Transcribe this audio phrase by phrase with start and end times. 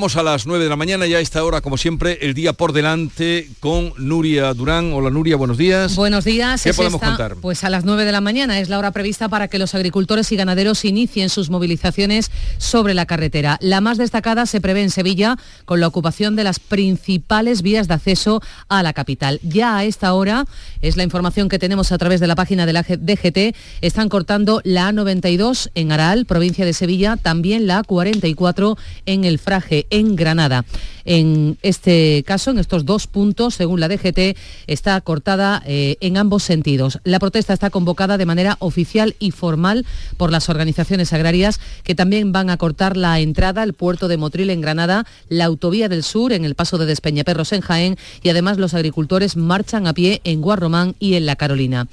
[0.00, 2.54] Vamos a las 9 de la mañana, ya a esta hora, como siempre, el día
[2.54, 4.94] por delante con Nuria Durán.
[4.94, 5.94] Hola Nuria, buenos días.
[5.94, 6.62] Buenos días.
[6.62, 7.36] ¿Qué podemos contar?
[7.36, 10.32] Pues a las 9 de la mañana es la hora prevista para que los agricultores
[10.32, 13.58] y ganaderos inicien sus movilizaciones sobre la carretera.
[13.60, 15.36] La más destacada se prevé en Sevilla
[15.66, 19.38] con la ocupación de las principales vías de acceso a la capital.
[19.42, 20.46] Ya a esta hora,
[20.80, 24.62] es la información que tenemos a través de la página de la DGT, están cortando
[24.64, 30.64] la A92 en Aral, provincia de Sevilla, también la A44 en El Fraje en Granada.
[31.04, 34.36] En este caso, en estos dos puntos, según la DGT,
[34.66, 36.98] está cortada eh, en ambos sentidos.
[37.04, 39.86] La protesta está convocada de manera oficial y formal
[40.16, 44.50] por las organizaciones agrarias que también van a cortar la entrada al puerto de Motril
[44.50, 48.58] en Granada, la autovía del sur en el paso de Despeñaperros en Jaén y además
[48.58, 51.88] los agricultores marchan a pie en Guarromán y en La Carolina.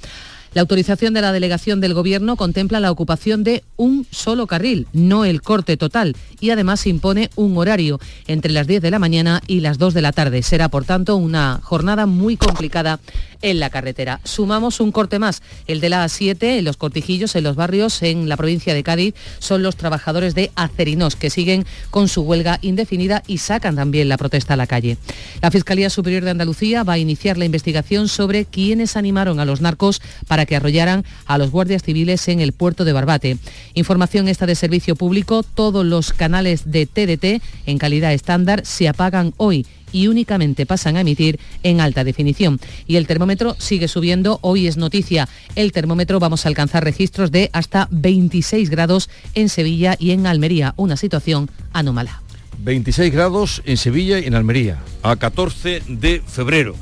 [0.58, 5.24] La autorización de la delegación del Gobierno contempla la ocupación de un solo carril, no
[5.24, 9.60] el corte total, y además impone un horario entre las 10 de la mañana y
[9.60, 10.42] las 2 de la tarde.
[10.42, 12.98] Será, por tanto, una jornada muy complicada
[13.42, 14.20] en la carretera.
[14.24, 18.28] Sumamos un corte más, el de la A7, en los cortijillos, en los barrios, en
[18.28, 23.22] la provincia de Cádiz, son los trabajadores de Acerinos, que siguen con su huelga indefinida
[23.26, 24.98] y sacan también la protesta a la calle.
[25.40, 29.60] La Fiscalía Superior de Andalucía va a iniciar la investigación sobre quiénes animaron a los
[29.60, 33.38] narcos para que arrollaran a los guardias civiles en el puerto de Barbate.
[33.74, 39.34] Información esta de servicio público, todos los canales de TDT en calidad estándar se apagan
[39.36, 42.60] hoy y únicamente pasan a emitir en alta definición.
[42.86, 45.28] Y el termómetro sigue subiendo, hoy es noticia.
[45.54, 50.74] El termómetro vamos a alcanzar registros de hasta 26 grados en Sevilla y en Almería,
[50.76, 52.22] una situación anómala.
[52.60, 56.74] 26 grados en Sevilla y en Almería, a 14 de febrero,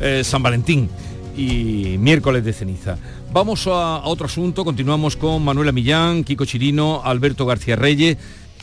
[0.00, 0.88] eh, San Valentín
[1.36, 2.98] y miércoles de ceniza.
[3.32, 8.16] Vamos a, a, otro asunto, continuamos con Manuela Millán, Kiko Chirino, Alberto García Reyes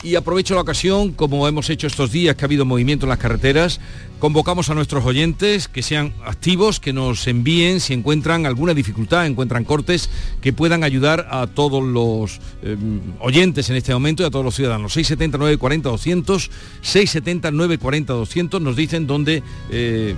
[0.06, 3.18] y aprovecho la ocasión, como hemos hecho estos días que ha habido movimiento en las
[3.18, 3.80] carreteras,
[4.20, 9.64] convocamos a nuestros oyentes que sean activos, que nos envíen si encuentran alguna dificultad, encuentran
[9.64, 10.08] cortes,
[10.40, 12.76] que puedan ayudar a todos los eh,
[13.18, 14.92] oyentes en este momento y a todos los ciudadanos.
[14.92, 16.50] 679 40 200,
[16.82, 19.42] 679 40 200 nos dicen dónde...
[19.70, 20.14] Eh,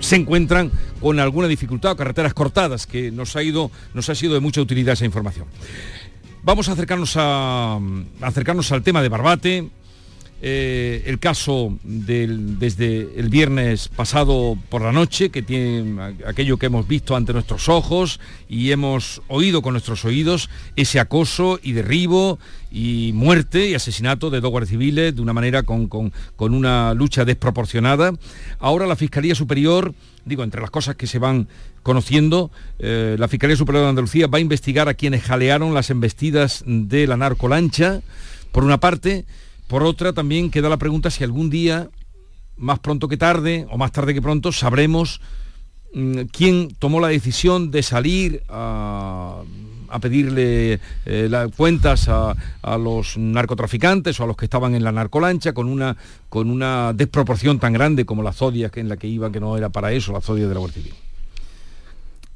[0.00, 0.70] se encuentran
[1.00, 4.60] con alguna dificultad o carreteras cortadas, que nos ha, ido, nos ha sido de mucha
[4.60, 5.46] utilidad esa información.
[6.48, 7.78] Vamos a acercarnos, a,
[8.22, 9.68] acercarnos al tema de Barbate,
[10.40, 16.86] eh, el caso desde el viernes pasado por la noche, que tiene aquello que hemos
[16.86, 22.38] visto ante nuestros ojos y hemos oído con nuestros oídos, ese acoso y derribo
[22.70, 28.12] y muerte y asesinato de dos guardias civiles de una manera con una lucha desproporcionada.
[28.58, 29.94] Ahora la Fiscalía Superior,
[30.24, 31.48] digo, entre las cosas que se van
[31.82, 36.62] conociendo, eh, la Fiscalía Superior de Andalucía va a investigar a quienes jalearon las embestidas
[36.66, 38.02] de la narcolancha,
[38.52, 39.24] por una parte,
[39.68, 41.88] por otra, también queda la pregunta si algún día,
[42.56, 45.20] más pronto que tarde, o más tarde que pronto, sabremos
[45.94, 49.42] mm, quién tomó la decisión de salir a,
[50.00, 52.34] pedirle eh, las cuentas a,
[52.78, 55.96] los narcotraficantes o a los que estaban en la narcolancha con una,
[56.28, 59.68] con una desproporción tan grande como la zodia en la que iban, que no era
[59.68, 60.92] para eso, la zodia de la Guardia.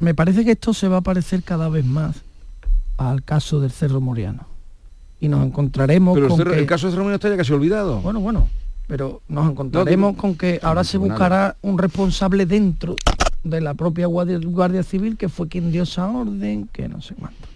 [0.01, 2.17] Me parece que esto se va a parecer cada vez más
[2.99, 4.52] al caso del Cerro Moriano
[5.23, 6.59] y nos encontraremos pero con el, que...
[6.59, 8.01] el caso de Cerro está ya casi olvidado.
[8.01, 8.49] Bueno, bueno,
[8.89, 12.97] pero nos encontraremos no, con que ahora se buscará un responsable dentro
[13.45, 17.15] de la propia Guardia, Guardia Civil que fue quien dio esa orden, que no sé
[17.15, 17.47] cuánto.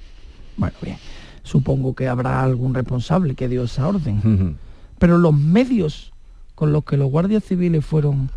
[0.56, 0.97] Bueno, bien,
[1.43, 4.19] supongo que habrá algún responsable que dio esa orden.
[4.19, 4.54] Uh -huh.
[5.00, 6.12] Pero los medios
[6.54, 8.31] con los que los guardias civiles fueron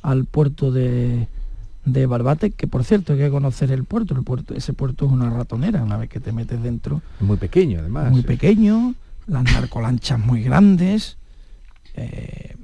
[0.00, 1.28] al puerto de,
[1.84, 4.14] de Barbate, que por cierto hay que conocer el puerto.
[4.14, 7.02] el puerto, ese puerto es una ratonera, una vez que te metes dentro.
[7.20, 8.10] Muy pequeño además.
[8.10, 8.94] Muy pequeño,
[9.26, 11.16] las narcolanchas muy grandes.
[11.94, 12.56] Eh,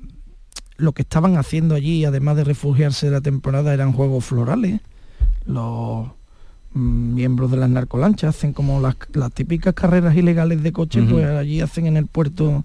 [0.76, 4.80] lo que estaban haciendo allí, además de refugiarse de la temporada, eran juegos florales.
[5.46, 6.08] Los
[6.74, 11.04] mm, miembros de las narcolanchas hacen como las, las típicas carreras ilegales de coche, uh
[11.04, 11.10] -huh.
[11.10, 12.64] pues allí hacen en el puerto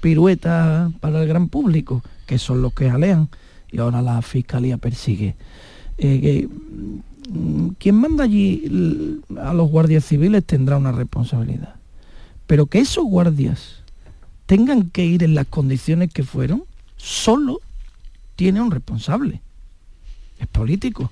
[0.00, 3.28] piruetas para el gran público, que son los que alean,
[3.72, 5.34] y ahora la fiscalía persigue.
[5.98, 6.48] Eh, que,
[7.78, 11.74] quien manda allí a los guardias civiles tendrá una responsabilidad.
[12.46, 13.82] Pero que esos guardias
[14.46, 16.64] tengan que ir en las condiciones que fueron,
[16.96, 17.60] solo
[18.36, 19.40] tiene un responsable.
[20.38, 21.10] Es político.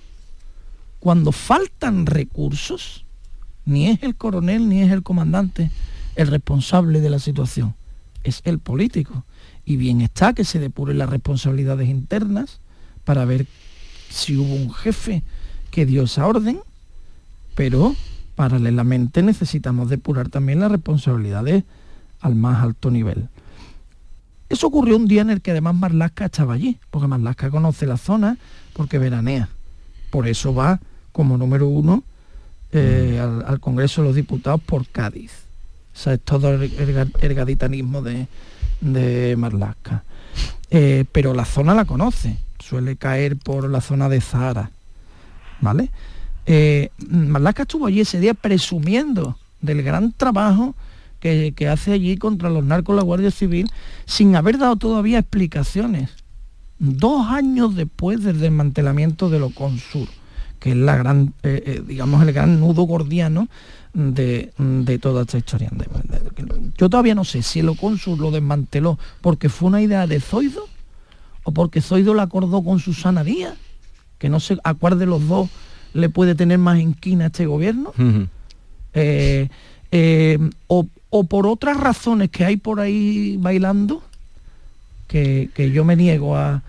[1.01, 3.05] Cuando faltan recursos,
[3.65, 5.71] ni es el coronel ni es el comandante
[6.17, 7.75] el responsable de la situación,
[8.23, 9.25] es el político.
[9.65, 12.61] Y bien está que se depuren las responsabilidades internas
[13.05, 13.47] para ver
[14.15, 15.23] si hubo un jefe
[15.71, 16.61] que dio esa orden,
[17.55, 17.95] pero
[18.37, 21.65] paralelamente necesitamos depurar también las responsabilidades
[22.21, 23.29] al más alto nivel.
[24.49, 27.97] Eso ocurrió un día en el que además Marlasca estaba allí, porque Marlasca conoce la
[27.97, 28.39] zona,
[28.73, 29.49] porque veranea.
[30.11, 30.81] Por eso va
[31.13, 32.05] como número uno
[32.73, 33.49] eh, mm.
[33.51, 35.33] al, Congreso de los Diputados por Cádiz.
[35.95, 38.29] O sea, es todo el, gaditanismo de,
[38.81, 40.05] de Marlasca.
[40.71, 42.37] Eh, pero la zona la conoce,
[42.69, 44.71] suele caer por la zona de Zahara.
[45.61, 45.91] ¿Vale?
[46.47, 46.91] Eh,
[47.59, 50.75] estuvo allí ese día presumiendo del gran trabajo
[51.21, 53.71] que, hace allí contra los narcos la Guardia Civil
[54.05, 56.11] sin haber dado todavía explicaciones.
[56.79, 60.09] Dos años después del desmantelamiento de lo Consur,
[60.61, 63.49] que es la gran, eh, eh, digamos, el gran nudo gordiano
[63.95, 64.53] de,
[65.01, 65.71] toda esta historia.
[66.77, 70.74] Yo todavía no sé si el Consur lo desmanteló porque fue una idea de Zoido
[71.45, 73.55] o porque Zoido la acordó con Susana Díaz,
[74.19, 75.49] que no sé a cuál de los dos
[75.93, 77.93] le puede tener más inquina a este gobierno.
[78.95, 84.03] Eh, o, o por otras razones que hay por ahí bailando,
[85.07, 86.63] que, yo me niego a,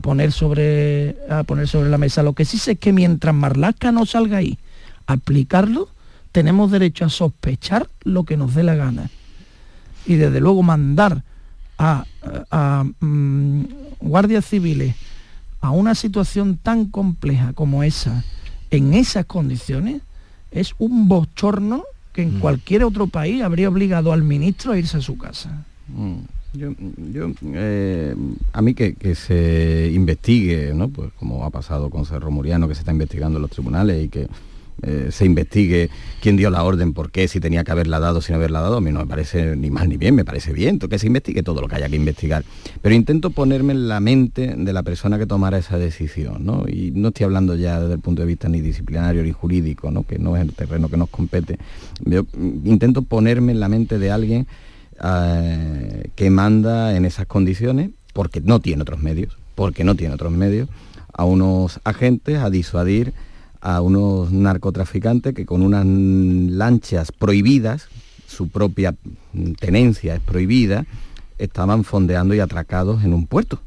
[0.00, 2.22] poner sobre, a poner sobre la mesa.
[2.22, 4.58] Lo que sí sé es que mientras Marlaska no salga ahí
[5.06, 5.88] a aplicarlo,
[6.32, 9.10] tenemos derecho a sospechar lo que nos dé la gana.
[10.06, 11.22] Y desde luego mandar
[11.78, 13.62] a, mm,
[14.00, 14.94] guardias civiles
[15.60, 18.24] a una situación tan compleja como esa,
[18.70, 20.02] en esas condiciones,
[20.50, 22.40] es un bochorno que en mm.
[22.40, 25.64] cualquier otro país habría obligado al ministro a irse a su casa.
[25.88, 26.18] Mm.
[26.54, 26.70] Yo,
[27.54, 28.14] eh,
[28.52, 30.88] a mí que, se investigue, ¿no?
[30.90, 34.08] Pues como ha pasado con Cerro Muriano, que se está investigando en los tribunales y
[34.10, 34.28] que
[34.82, 35.90] eh, se investigue
[36.20, 38.80] quién dio la orden, por qué, si tenía que haberla dado, sin haberla dado, a
[38.80, 41.60] mí no me parece ni mal ni bien, me parece bien, que se investigue todo
[41.60, 42.44] lo que haya que investigar.
[42.80, 46.64] Pero intento ponerme en la mente de la persona que tomara esa decisión, ¿no?
[46.68, 50.02] Y no estoy hablando ya desde el punto de vista ni disciplinario ni jurídico, ¿no?
[50.04, 51.58] Que no es el terreno que nos compete.
[52.04, 54.46] Mm, intento ponerme en la mente de alguien
[55.02, 60.32] eh, que manda en esas condiciones, porque no tiene otros medios, porque no tiene otros
[60.32, 60.68] medios,
[61.12, 63.12] a unos agentes a disuadir
[63.62, 67.88] a unos narcotraficantes que con unas lanchas prohibidas,
[68.26, 68.94] su propia
[69.60, 70.84] tenencia es prohibida,
[71.38, 73.60] estaban fondeando y atracados en un puerto,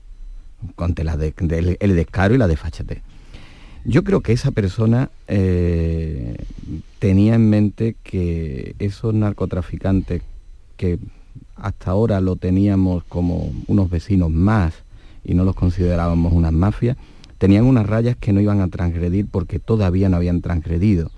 [0.75, 3.01] con el descaro y la desfachatez.
[3.86, 6.36] Yo creo que esa persona eh,
[7.00, 10.24] tenía en mente que esos narcotraficantes
[10.75, 11.00] que
[11.56, 14.74] hasta ahora lo teníamos como unos vecinos más
[15.24, 16.98] y no los considerábamos unas mafias,
[17.38, 21.12] tenían unas rayas que no iban a transgredir porque todavía no habían transgredido.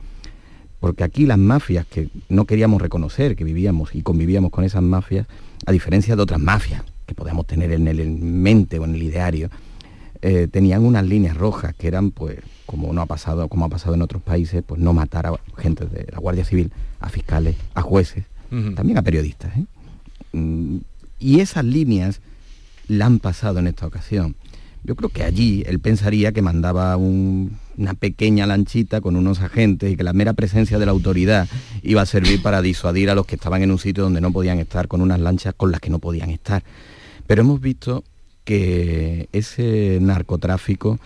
[0.80, 5.28] Porque aquí las mafias que no queríamos reconocer, que vivíamos y convivíamos con esas mafias,
[5.66, 9.50] a diferencia de otras mafias que podíamos tener en el mente o en el ideario,
[10.22, 13.96] eh, tenían unas líneas rojas que eran, pues, como no ha pasado, como ha pasado
[13.96, 17.82] en otros países, pues no matar a gente de la Guardia Civil, a fiscales, a
[17.82, 19.56] jueces, también a periodistas.
[19.58, 19.66] ¿eh?
[20.34, 20.78] Mm,
[21.20, 22.22] y esas líneas
[22.88, 24.36] la han pasado en esta ocasión.
[24.84, 29.98] Yo creo que allí él pensaría que mandaba una pequeña lanchita con unos agentes y
[29.98, 31.48] que la mera presencia de la autoridad
[31.84, 34.60] iba a servir para disuadir a los que estaban en un sitio donde no podían
[34.60, 36.64] estar con unas lanchas con las que no podían estar.
[37.28, 38.04] Pero hemos visto
[38.46, 41.00] que ese narcotráfico,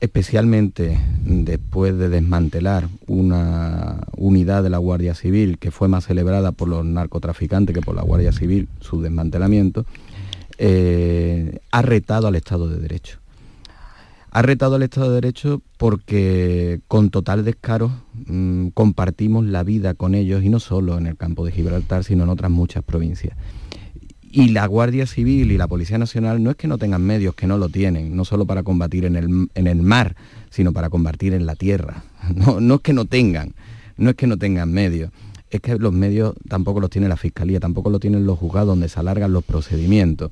[0.00, 6.68] especialmente después de desmantelar una unidad de la Guardia Civil que fue más celebrada por
[6.68, 9.86] los narcotraficantes que por la Guardia Civil, su desmantelamiento,
[10.58, 13.18] eh, ha retado al Estado de Derecho.
[14.30, 17.90] Ha retado al Estado de Derecho porque con total descaro
[18.26, 22.24] mm, compartimos la vida con ellos y no solo en el campo de Gibraltar, sino
[22.24, 23.36] en otras muchas provincias.
[24.30, 27.46] Y la Guardia Civil y la Policía Nacional no es que no tengan medios, que
[27.46, 30.16] no lo tienen, no solo para combatir en el, en el mar,
[30.50, 32.04] sino para combatir en la tierra.
[32.34, 33.54] No, no es que no tengan,
[33.96, 35.10] no es que no tengan medios
[35.50, 38.88] es que los medios tampoco los tiene la Fiscalía, tampoco lo tienen los juzgados donde
[38.88, 40.30] se alargan los procedimientos.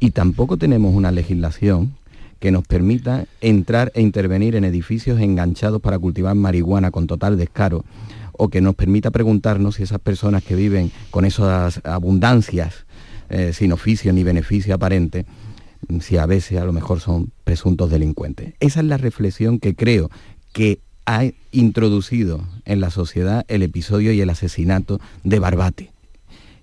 [0.00, 1.94] Y tampoco tenemos una legislación
[2.38, 7.84] que nos permita entrar e intervenir en edificios enganchados para cultivar marihuana con total descaro,
[8.32, 12.86] o que nos permita preguntarnos si esas personas que viven con esas abundancias
[13.28, 15.26] eh, sin oficio ni beneficio aparente,
[16.00, 18.54] si a veces a lo mejor son presuntos delincuentes.
[18.60, 20.10] Esa es la reflexión que creo
[20.52, 25.90] que ha introducido en la sociedad el episodio y el asesinato de Barbate.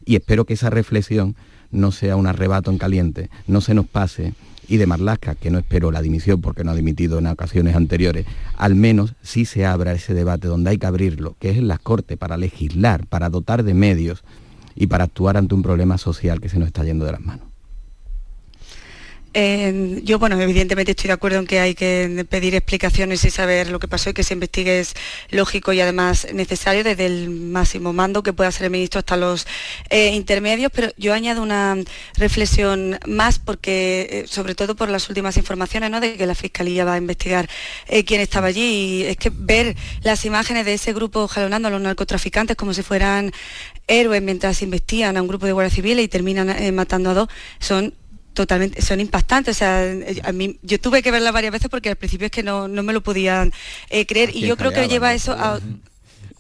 [0.05, 1.35] Y espero que esa reflexión
[1.71, 4.35] no sea un arrebato en caliente, no se nos pase
[4.67, 8.27] y de Marlasca, que no espero la dimisión porque no ha dimitido en ocasiones anteriores,
[8.55, 11.79] al menos sí se abra ese debate donde hay que abrirlo, que es en las
[11.79, 14.23] Cortes, para legislar, para dotar de medios
[14.75, 17.54] y para actuar ante un problema social que se nos está yendo de las manos.
[19.35, 23.79] Yo, bueno, evidentemente estoy de acuerdo en que hay que pedir explicaciones y saber lo
[23.79, 24.93] que pasó y que se investigue es
[25.29, 29.45] lógico y además necesario desde el máximo mando que pueda ser el ministro hasta los
[29.89, 31.75] eh, intermedios, pero yo añado una
[32.15, 35.99] reflexión más porque, eh, sobre todo por las últimas informaciones, ¿no?
[35.99, 37.49] de que la Fiscalía va a investigar
[37.87, 41.71] eh, quién estaba allí y es que ver las imágenes de ese grupo jalonando a
[41.71, 43.33] los narcotraficantes como si fueran
[43.87, 47.93] héroes mientras investigan a un grupo de guardias civiles y terminan matando a dos, son
[48.35, 49.55] totalmente, son impactantes.
[49.55, 49.91] O sea,
[50.23, 52.93] a mí, yo tuve que verla varias veces porque al principio es que no, me
[52.93, 53.51] lo podían
[53.89, 54.35] eh, creer.
[54.35, 55.59] y yo creo que lleva eso a.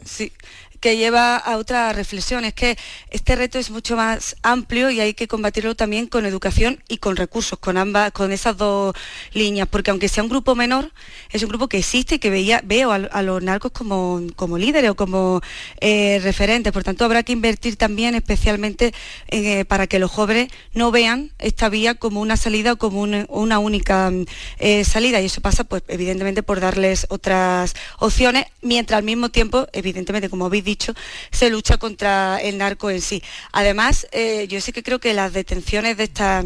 [0.03, 0.31] Sí,
[0.79, 2.45] que lleva a otra reflexión.
[2.45, 2.77] Es que
[3.09, 7.15] este reto es mucho más amplio y hay que combatirlo también con educación y con
[7.15, 8.95] recursos, con ambas, con esas dos
[9.33, 10.91] líneas, porque aunque sea un grupo menor,
[11.31, 14.91] es un grupo que existe y que veía, veo a, los narcos como, como líderes
[14.91, 15.41] o como
[15.81, 16.73] eh, referentes.
[16.73, 18.93] Por tanto, habrá que invertir también especialmente
[19.29, 23.59] eh, para que los jóvenes no vean esta vía como una salida o como una,
[23.59, 24.11] única
[24.59, 25.21] eh, salida.
[25.21, 30.45] Y eso pasa, pues, evidentemente, por darles otras opciones, mientras al mismo tiempo, evidentemente, como
[30.45, 30.93] habéis dicho,
[31.31, 33.23] se lucha contra el narco en sí.
[33.53, 36.45] Además, eh, yo sí que creo que las detenciones de estas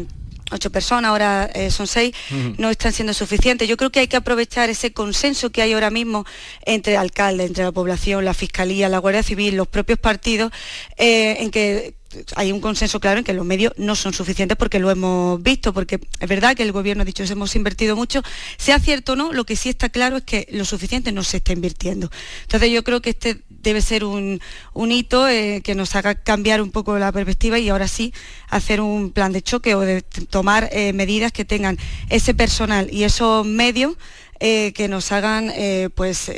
[0.52, 2.14] ocho personas, ahora eh, son seis,
[2.58, 3.68] no están siendo suficientes.
[3.68, 6.26] Yo creo que hay que aprovechar ese consenso que hay ahora mismo
[6.64, 10.52] entre alcaldes, entre la población, la Fiscalía, la Guardia Civil, los propios partidos,
[10.96, 11.94] eh, en que
[12.36, 15.72] hay un consenso claro en que los medios no son suficientes porque lo hemos visto,
[15.72, 18.22] porque es verdad que el gobierno ha dicho que hemos invertido mucho,
[18.56, 21.38] sea cierto o no, lo que sí está claro es que lo suficiente no se
[21.38, 22.10] está invirtiendo.
[22.42, 24.40] Entonces yo creo que este debe ser un,
[24.74, 28.12] hito eh, que nos haga cambiar un poco la perspectiva y ahora sí
[28.48, 33.04] hacer un plan de choque o de tomar eh, medidas que tengan ese personal y
[33.04, 33.96] esos medios
[34.40, 35.52] eh, que nos hagan
[35.94, 36.32] pues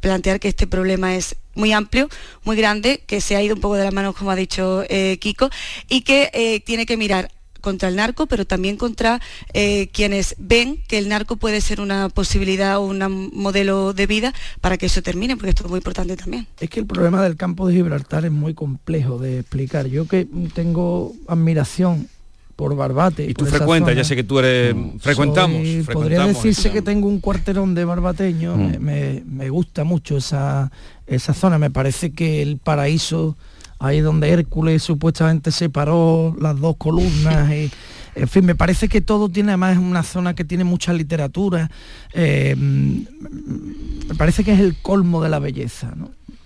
[0.00, 2.08] plantear que este problema es muy amplio,
[2.44, 5.18] muy grande, que se ha ido un poco de las manos, como ha dicho eh,
[5.20, 5.50] Kiko,
[5.88, 7.30] y que eh, tiene que mirar
[7.62, 9.20] contra el narco, pero también contra
[9.54, 14.34] eh, quienes ven que el narco puede ser una posibilidad o un modelo de vida
[14.60, 16.46] para que eso termine, porque esto es muy importante también.
[16.60, 19.86] Es que el problema del campo de Gibraltar es muy complejo de explicar.
[19.86, 22.08] Yo que tengo admiración
[22.56, 23.28] por Barbate.
[23.28, 24.74] Y tú frecuentas, ya sé que tú eres...
[25.00, 25.60] frecuentamos,
[25.92, 28.78] Podría decirse que tengo un cuarterón de barbateño, mm.
[28.78, 30.70] me, gusta mucho esa,
[31.14, 33.36] esa zona, me parece que el paraíso,
[33.78, 37.70] ahí donde Hércules supuestamente separó las dos columnas, y,
[38.14, 41.70] en fin, me parece que todo tiene además una zona que tiene mucha literatura,
[42.12, 45.94] eh, me parece que es el colmo de la belleza,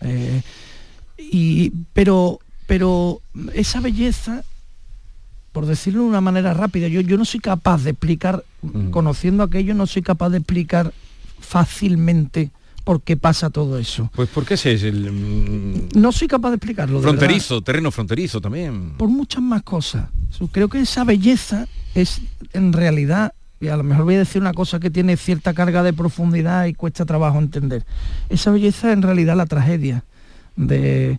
[0.01, 0.43] eh,
[1.19, 3.21] y, pero, pero
[3.55, 4.45] esa belleza
[5.57, 8.45] por decirlo de una manera rápida, yo, yo no soy capaz de explicar,
[8.91, 10.93] conociendo aquello, no soy capaz de explicar
[11.41, 12.51] fácilmente
[12.87, 14.09] por qué pasa todo eso.
[14.15, 15.11] Pues porque ese es el...
[15.11, 17.03] Mm, no soy capaz de explicarlo.
[17.03, 18.93] Fronterizo, terreno fronterizo también.
[18.97, 20.09] Por muchas más cosas.
[20.53, 21.67] Creo que esa belleza
[21.97, 22.21] es
[22.53, 25.83] en realidad, y a lo mejor voy a decir una cosa que tiene cierta carga
[25.83, 27.85] de profundidad y cuesta trabajo entender.
[28.29, 30.05] Esa belleza es en realidad la tragedia
[30.55, 31.19] de,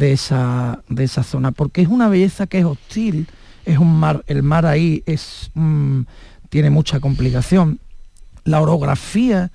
[0.00, 3.26] esa, de esa zona, porque es una belleza que es hostil
[3.64, 6.02] es un mar, el mar ahí es, mm,
[6.48, 7.80] tiene mucha complicación.
[8.44, 9.50] La orografía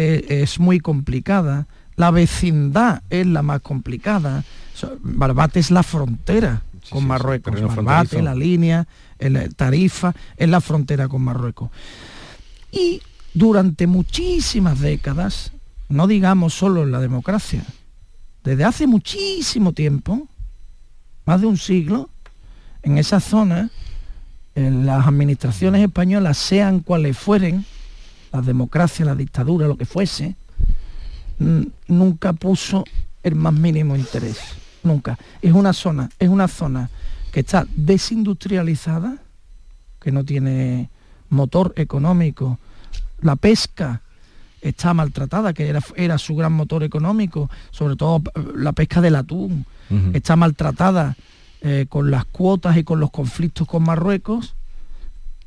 [0.00, 4.44] eh, es muy complicada, la vecindad es la más complicada.
[5.00, 7.60] Barbate es la frontera con Marruecos.
[7.60, 8.86] Barbate, la línea,
[9.18, 11.70] el Tarifa, es la frontera con Marruecos.
[12.70, 13.02] Y
[13.34, 15.50] durante muchísimas décadas,
[15.88, 17.64] no digamos solo en la democracia,
[18.44, 20.28] desde hace muchísimo tiempo,
[21.24, 22.08] más de un siglo,
[22.84, 23.68] en esa zona,
[24.54, 27.66] en las administraciones españolas, sean cuales fueren,
[28.32, 30.36] la democracia, la dictadura, lo que fuese,
[31.86, 32.84] nunca puso
[33.22, 34.38] el más mínimo interés.
[34.82, 35.18] Nunca.
[35.42, 36.90] Es una zona, es una zona
[37.32, 39.18] que está desindustrializada,
[40.00, 40.88] que no tiene
[41.28, 42.58] motor económico.
[43.20, 44.02] La pesca
[44.60, 48.22] está maltratada, que era, era su gran motor económico, sobre todo
[48.56, 49.66] la pesca del atún,
[50.12, 51.16] está maltratada
[51.62, 54.54] eh, con las cuotas y con los conflictos con Marruecos.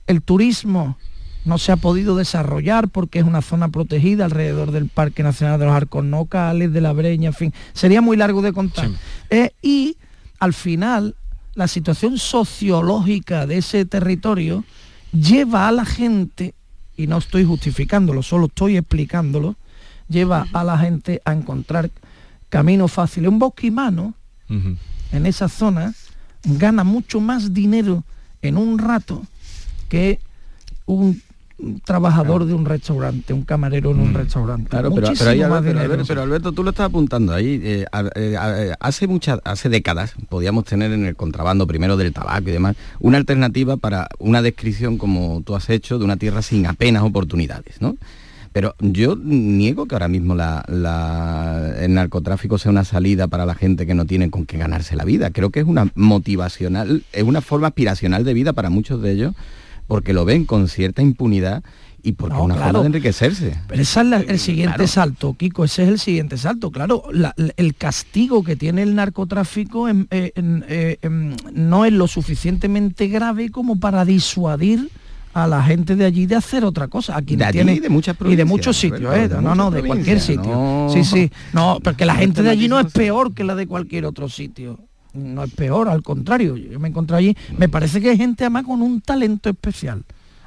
[0.08, 0.98] El turismo
[1.46, 5.66] no se ha podido desarrollar porque es una zona protegida alrededor del Parque Nacional de
[5.66, 8.90] los Arcos Nocales, de la Breña, en fin, sería muy largo de contar.
[9.30, 9.98] Eh, y
[10.40, 11.16] al final,
[11.56, 14.64] la situación sociológica de ese territorio
[15.12, 16.54] lleva a la gente,
[16.96, 19.56] y no estoy justificándolo, solo estoy explicándolo,
[20.08, 21.90] lleva a la gente a encontrar
[22.50, 23.30] caminos fáciles.
[23.30, 24.14] Un bosquimano
[24.50, 25.94] en esa zona
[26.44, 28.04] gana mucho más dinero
[28.42, 29.26] en un rato
[29.88, 30.20] que
[30.86, 31.22] un
[31.84, 34.16] trabajador de un restaurante, un camarero en un Mm.
[34.16, 34.70] restaurante.
[34.70, 37.60] Claro, pero, pero, ahí, Alberto, pero Alberto, tú lo estás apuntando ahí.
[37.64, 42.14] eh, a- eh, a- hace muchas, hace décadas podíamos tener en el contrabando primero del
[42.14, 46.42] tabaco y demás una alternativa para una descripción como tú has hecho de una tierra
[46.42, 47.96] sin apenas oportunidades, ¿no?
[48.54, 53.56] Pero yo niego que ahora mismo la- la- el narcotráfico sea una salida para la
[53.56, 55.30] gente que no tiene con qué ganarse la vida.
[55.32, 59.34] Creo que es una motivacional, es una forma aspiracional de vida para muchos de ellos,
[59.92, 61.64] porque lo ven con cierta impunidad
[62.02, 62.68] y porque No, es una claro.
[62.72, 63.58] forma de enriquecerse.
[63.68, 64.88] Pero ese es la- el siguiente Claro.
[64.88, 66.72] salto, Kiko, ese es el siguiente salto.
[66.72, 71.92] Claro, la- el castigo que tiene el narcotráfico en- eh, en- eh, em, no es
[71.92, 74.90] lo suficientemente grave como para disuadir
[75.34, 77.18] a la gente de allí de hacer otra cosa.
[77.18, 79.28] A quienes De allí tienen- y de muchas y de provincias, muchos sitios, ¿eh?
[79.28, 80.44] de no, no, de cualquier sitio.
[80.54, 80.88] no.
[80.94, 81.30] Sí, sí.
[81.52, 84.80] No, porque la gente de allí no es peor que la de cualquier otro sitio.
[85.14, 86.56] No es peor, al contrario.
[86.58, 87.38] Yo me encontré allí.
[87.58, 90.04] Me parece que hay gente además con un talento especial.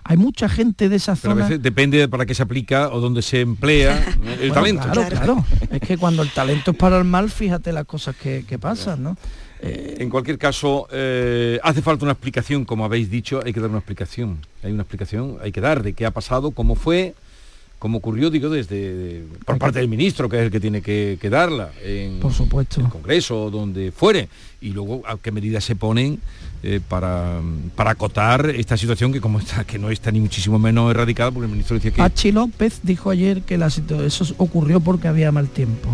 [0.07, 1.45] Hay mucha gente de esa Pero a zona.
[1.49, 3.99] veces depende de para qué se aplica o dónde se emplea
[4.41, 4.89] el Bueno, talento.
[4.93, 5.45] Claro, claro.
[5.71, 9.03] Es que cuando el talento es para el mal, fíjate las cosas que, que pasan,
[9.03, 9.17] ¿no?
[9.63, 13.71] Eh, En cualquier caso, eh, hace falta una explicación, como habéis dicho, hay que dar
[13.71, 14.41] una explicación.
[14.63, 17.15] Hay una explicación, hay que dar de qué ha pasado, cómo fue,
[17.79, 21.19] cómo ocurrió, digo, desde de- por parte del ministro, que es el que tiene que,
[21.21, 22.81] que darla en Por supuesto.
[22.81, 24.29] el Congreso o donde fuere.
[24.61, 26.19] Y luego a qué medidas se ponen
[26.63, 27.41] eh, para,
[27.77, 31.45] para acotar esta situación que como está, que no está ni muchísimo menos erradicada, porque
[31.45, 35.49] el ministro decía que Pachi López dijo ayer que la eso ocurrió porque había mal
[35.49, 35.91] tiempo.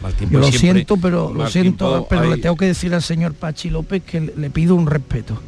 [0.00, 3.02] mal tiempo Yo lo siempre, siento, pero lo siento, pero le tengo que decir al
[3.02, 5.40] señor Pachi López que le, le pido un respeto.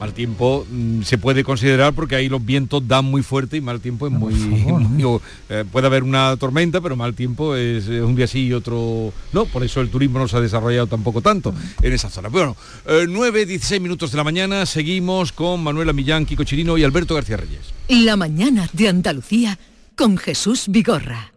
[0.00, 3.80] Mal tiempo mm, se puede considerar porque ahí los vientos dan muy fuerte y mal
[3.80, 4.32] tiempo es muy...
[4.64, 8.26] favor, muy- o, eh, puede haber una tormenta, pero mal tiempo es, es un día
[8.26, 9.44] sí y otro no.
[9.44, 12.28] Por eso el turismo no se ha desarrollado tampoco tanto en esa zona.
[12.30, 16.82] Bueno, eh, 9, 16 minutos de la mañana, seguimos con Manuela Millán, Kiko Chirino y
[16.84, 17.74] Alberto García Reyes.
[17.88, 19.58] La mañana de Andalucía
[19.96, 21.34] con Jesús Vigorra.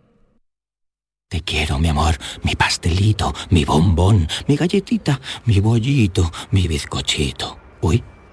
[1.27, 7.57] Te quiero, mi amor, mi pastelito, mi bombón, mi galletita, mi bollito, mi bizcochito.
[7.81, 8.01] Uy,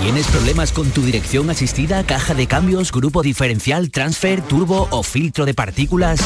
[0.00, 5.46] ¿Tienes problemas con tu dirección asistida, caja de cambios, grupo diferencial, transfer, turbo o filtro
[5.46, 6.20] de partículas?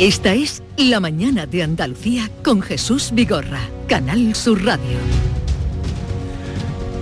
[0.00, 4.96] Esta es La mañana de Andalucía con Jesús Vigorra, Canal Sur Radio.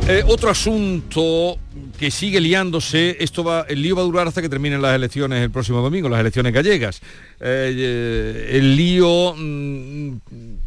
[0.08, 1.58] Eh, otro asunto
[1.98, 5.42] que sigue liándose, esto va, el lío va a durar hasta que terminen las elecciones
[5.42, 7.00] el próximo domingo, las elecciones gallegas.
[7.40, 10.12] Eh, eh, el lío, mm,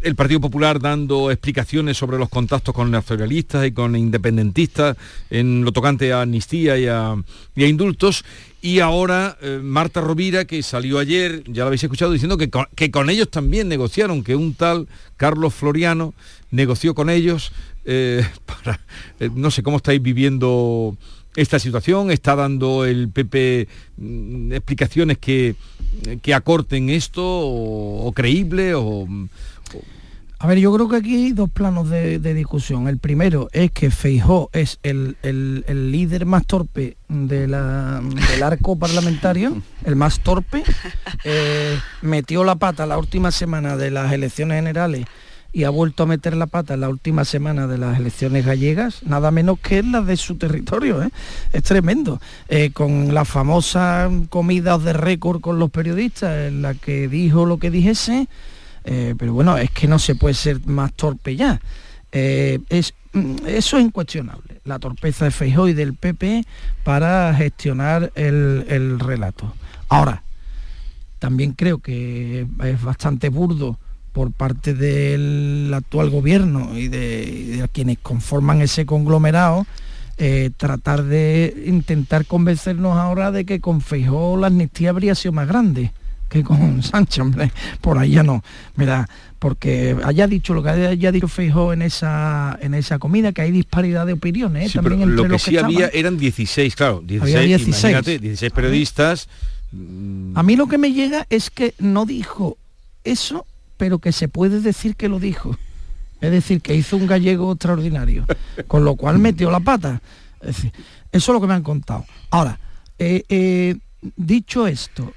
[0.01, 4.97] el Partido Popular dando explicaciones sobre los contactos con nacionalistas y con independentistas
[5.29, 7.15] en lo tocante a amnistía y a,
[7.55, 8.23] indultos.
[8.61, 13.09] Y ahora Marta Rovira, que salió ayer, ya lo habéis escuchado, diciendo que que con
[13.09, 16.13] ellos también negociaron, que un tal Carlos Floriano
[16.51, 17.51] negoció con ellos
[17.85, 18.23] eh,
[19.19, 20.95] eh, no sé cómo estáis viviendo
[21.35, 25.55] esta situación, está dando el PP mm, explicaciones que,
[26.21, 29.07] que acorten esto o, creíble o,
[30.43, 32.87] A ver, yo creo que aquí hay dos planos de, discusión.
[32.87, 35.15] El primero es que Feijó es el,
[35.69, 40.63] líder más torpe del arco parlamentario, el más torpe.
[41.23, 45.05] Eh, metió la pata la última semana de las elecciones generales
[45.53, 49.29] y ha vuelto a meter la pata la última semana de las elecciones gallegas, nada
[49.29, 51.03] menos que en las de su territorio.
[51.03, 51.09] ¿eh?
[51.53, 52.19] Es tremendo.
[52.49, 57.59] Eh, con la famosa comida de récord con los periodistas, en la que dijo lo
[57.59, 58.27] que dijese,
[58.83, 61.59] eh, pero bueno, es que no se puede ser más torpe ya.
[62.11, 66.45] es, mm, eso es incuestionable, la torpeza de Feijóo y del PP
[66.83, 69.53] para gestionar el, el relato.
[69.89, 70.23] Ahora,
[71.19, 73.77] también creo que es bastante burdo
[74.11, 79.65] por parte del actual gobierno y de, quienes conforman ese conglomerado,
[80.17, 85.47] eh, tratar de intentar convencernos ahora de que con Feijó la amnistía habría sido más
[85.47, 85.91] grande
[86.31, 88.41] que con Sánchez, hombre, por ahí ya no,
[88.77, 93.41] mira, porque haya dicho lo que haya dicho Feijó en esa en esa comida, que
[93.41, 94.73] hay disparidad de opiniones, ¿eh?
[94.73, 98.21] también entre lo que sí había eran 16, claro, 16, 16.
[98.21, 99.27] 16 periodistas.
[100.35, 102.57] A mí lo que me llega es que no dijo
[103.03, 103.45] eso
[103.77, 105.57] pero que se puede decir que lo dijo.
[106.21, 108.27] Es decir, que hizo un gallego extraordinario,
[108.67, 110.01] con lo cual metió la pata.
[110.43, 110.71] eso
[111.11, 112.05] es lo que me han contado.
[112.29, 112.59] Ahora,
[112.99, 113.75] eh, eh,
[114.15, 115.11] dicho esto,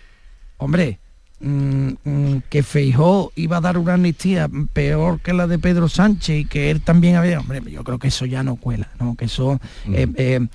[0.57, 1.04] hombre, Mm, mm,
[1.41, 6.71] que Feijó iba a dar una amnistía peor que la de Pedro Sánchez y que
[6.71, 9.15] él también había, hombre, yo creo que eso ya no cuela, ¿no?
[9.15, 9.61] que eso
[9.93, 10.47] eh, eh,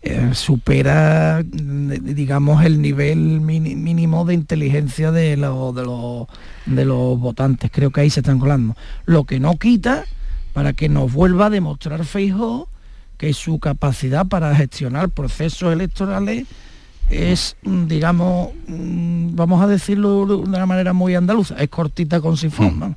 [0.00, 5.82] eh, supera, digamos, el nivel mínimo de inteligencia de, los de,
[6.66, 7.70] de los votantes.
[7.70, 8.74] Creo que ahí se están colando.
[9.04, 10.04] Lo que no quita
[10.54, 12.70] para que nos vuelva a demostrar Feijó
[13.18, 16.46] que su capacidad para gestionar procesos electorales
[17.10, 22.36] es, mm, digamos, mm, vamos a decirlo de una manera muy andaluza, es cortita con
[22.36, 22.88] sin forma.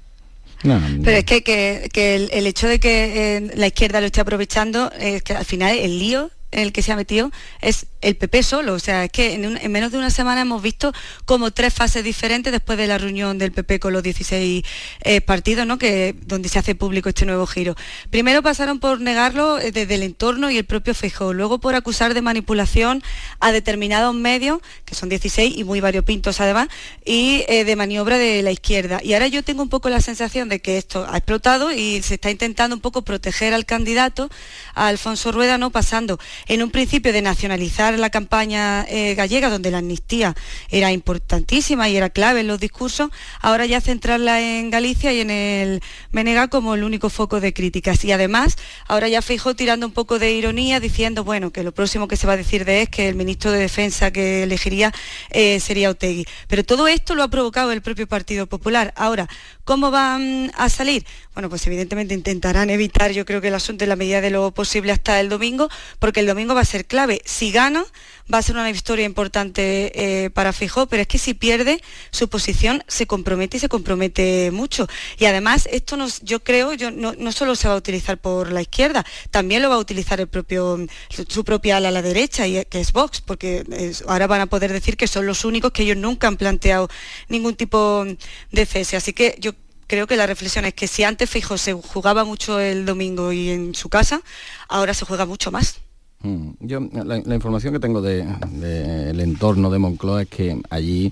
[0.63, 1.02] Mm.
[1.04, 5.24] Pero es que, que, el, hecho de que eh, la izquierda lo esté aprovechando es
[5.24, 8.73] que al final el lío en el que se ha metido es el PP solo.
[8.73, 10.93] O sea, es que en, menos de una semana hemos visto
[11.25, 14.63] como tres fases diferentes después de la reunión del PP con los 16
[15.01, 15.77] eh, partidos, ¿no?
[15.77, 17.75] Que, donde se hace público este nuevo giro.
[18.09, 22.13] Primero pasaron por negarlo eh, desde el entorno y el propio Feijóo, luego por acusar
[22.13, 23.03] de manipulación
[23.39, 26.67] a determinados medios, que son 16 y muy variopintos además,
[27.05, 28.99] y eh, de maniobra de la izquierda.
[29.03, 32.15] Y ahora yo tengo un poco la sensación de que esto ha explotado y se
[32.15, 34.29] está intentando un poco proteger al candidato,
[34.73, 35.69] a Alfonso Rueda, ¿no?
[35.69, 40.36] Pasando en un principio de nacionalizar la campaña eh, gallega, donde la amnistía
[40.69, 43.10] era importantísima y era clave en los discursos,
[43.41, 48.04] ahora ya centrarla en Galicia y en el Menega como el único foco de críticas.
[48.06, 52.08] Y además, ahora ya fijo tirando un poco de ironía, diciendo, bueno, que lo próximo
[52.08, 54.91] que se va a decir de es que el ministro de Defensa que elegiría
[55.30, 56.25] eh, sería Otegui.
[56.47, 58.93] Pero todo esto lo ha provocado el propio Partido Popular.
[58.95, 59.27] Ahora,
[59.63, 61.06] ¿cómo van a salir?
[61.34, 64.51] Bueno, pues evidentemente intentarán evitar, yo creo que el asunto en la medida de lo
[64.51, 67.22] posible hasta el domingo, porque el domingo va a ser clave.
[67.26, 67.86] Si gana,
[68.34, 69.91] va a ser una victoria importante
[70.26, 74.52] eh, para Fijó, pero es que si pierde, su posición se compromete y se compromete
[74.52, 74.88] mucho.
[75.17, 78.62] Y además, esto nos, yo creo, yo, no, solo se va a utilizar por la
[78.62, 82.63] izquierda, también lo va a utilizar el propio, su, propia ala a la derecha, y,
[82.65, 83.63] que es Vox, porque
[84.08, 86.89] ahora van a poder decir que son los únicos que ellos nunca han planteado
[87.28, 88.06] ningún tipo
[88.52, 88.96] de cese.
[88.96, 89.54] Así que yo
[89.88, 93.50] creo que la reflexión es que si antes Fijo se jugaba mucho el domingo y
[93.50, 94.22] en su casa,
[94.70, 95.82] ahora se juega mucho más.
[96.23, 101.12] Mm, yo, la, información que tengo del entorno de Moncloa es que allí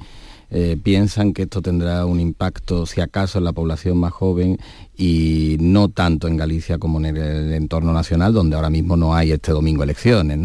[0.51, 4.57] eh, piensan que esto tendrá un impacto, si acaso, en la población más joven
[4.97, 9.31] y no tanto en Galicia como en el, entorno nacional, donde ahora mismo no hay
[9.31, 10.39] este domingo elecciones.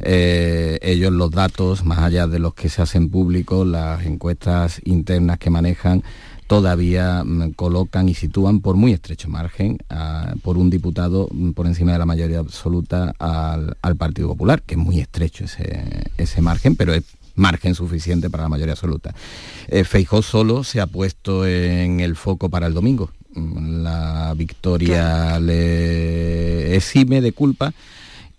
[0.00, 5.38] Eh, ellos los datos, más allá de los que se hacen públicos, las encuestas internas
[5.38, 6.02] que manejan,
[6.46, 9.78] todavía mm, colocan y sitúan por muy estrecho margen
[10.42, 14.78] por un diputado mm, por encima de la mayoría absoluta al, Partido Popular, que es
[14.78, 17.04] muy estrecho ese, ese margen, pero es
[17.36, 19.14] margen suficiente para la mayoría absoluta.
[19.68, 23.10] Eh, Feijó solo se ha puesto en el foco para el domingo.
[23.34, 27.74] La victoria le exime de culpa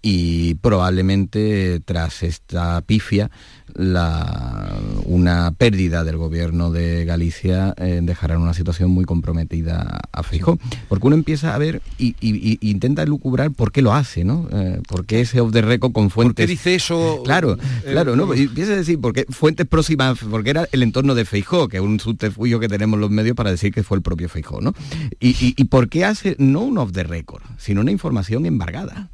[0.10, 3.30] y probablemente tras esta pifia
[3.74, 10.24] la, una pérdida del gobierno de Galicia eh, dejará en una situación muy comprometida a
[10.24, 10.60] Feijóo.
[10.88, 12.16] Porque uno empieza a ver y,
[12.62, 14.48] intenta lucubrar por qué lo hace, ¿no?
[14.54, 16.36] Eh, por qué ese off the record con fuentes...
[16.36, 17.22] ¿Por qué dice eso?
[17.26, 18.34] Claro, eh, claro, ¿no?
[18.34, 21.84] Y empieza a decir, porque fuentes próximas, porque era el entorno de Feijó, que es
[21.84, 24.74] un subterfugio que tenemos los medios para decir que fue el propio Feijó, ¿no?
[25.20, 29.10] Y, y por qué hace no un off the record, sino una información embargada.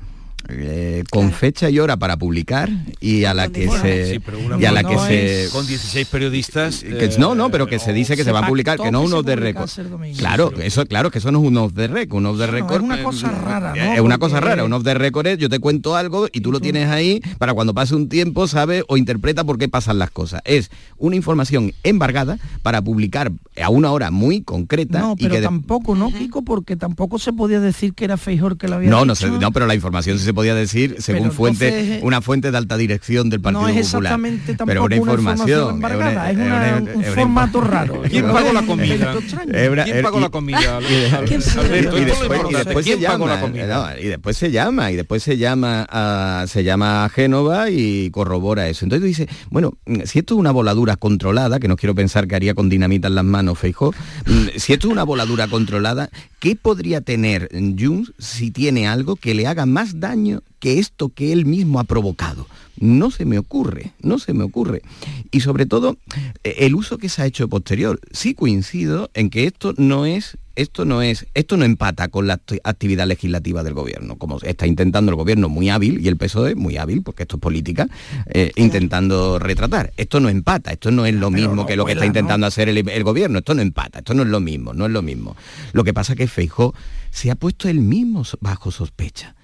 [0.49, 4.21] Eh, con fecha y hora para publicar y a la que se
[4.59, 6.83] y a la que se con 16 periodistas
[7.17, 9.37] no no pero que se dice que se, va a publicar que no unos de
[9.37, 9.69] récord
[10.17, 12.81] claro eso claro que eso no es un off de récord un off de récord
[12.81, 15.59] es una cosa rara es una cosa rara un off de récord es yo te
[15.59, 19.43] cuento algo y tú lo tienes ahí para cuando pase un tiempo sabe o interpreta
[19.43, 20.41] por qué pasan las cosas.
[20.45, 26.11] Es una información embargada para publicar a una hora muy concreta no pero tampoco no
[26.11, 29.51] Kiko porque tampoco se podía decir que era Feijor que lo había no no no
[29.51, 33.63] pero la información se podía decir según fuente, una fuente de alta dirección del Partido
[33.63, 34.67] no es exactamente Popular.
[34.67, 36.37] Pero una información, embargada, es,
[36.95, 38.01] un formato raro.
[38.09, 39.13] ¿Quién pagó la comida?
[39.51, 40.79] ¿Quién pagó la comida?
[40.81, 41.25] Y
[42.47, 47.09] después se llama, y después se llama, y después se llama a, se llama a
[47.09, 48.85] Génova y corrobora eso.
[48.85, 49.73] Entonces dice, bueno,
[50.05, 53.15] si esto es una voladura controlada, que no quiero pensar que haría con dinamita en
[53.15, 53.93] las manos Feijó,
[54.55, 59.47] si esto es una voladura controlada, ¿qué podría tener Junts si tiene algo que le
[59.47, 60.22] haga más daño
[60.59, 62.47] que esto que él mismo ha provocado.
[62.79, 64.81] No se me ocurre, no se me ocurre.
[65.31, 65.97] Y sobre todo,
[66.43, 67.99] eh, el uso que se ha hecho posterior.
[68.11, 72.39] Sí coincido en que esto no es esto no es, esto no empata con la
[72.63, 76.77] actividad legislativa del gobierno, como está intentando el gobierno muy hábil y el PSOE muy
[76.77, 77.87] hábil, porque esto es política,
[78.27, 79.93] eh, intentando retratar.
[79.97, 82.77] Esto no empata, esto no es lo mismo que lo que está intentando hacer el,
[82.87, 85.35] el, gobierno, esto no empata, esto no es lo mismo, no es lo mismo.
[85.71, 86.75] Lo que pasa es que Feijó
[87.09, 89.35] se ha puesto él mismo bajo sospecha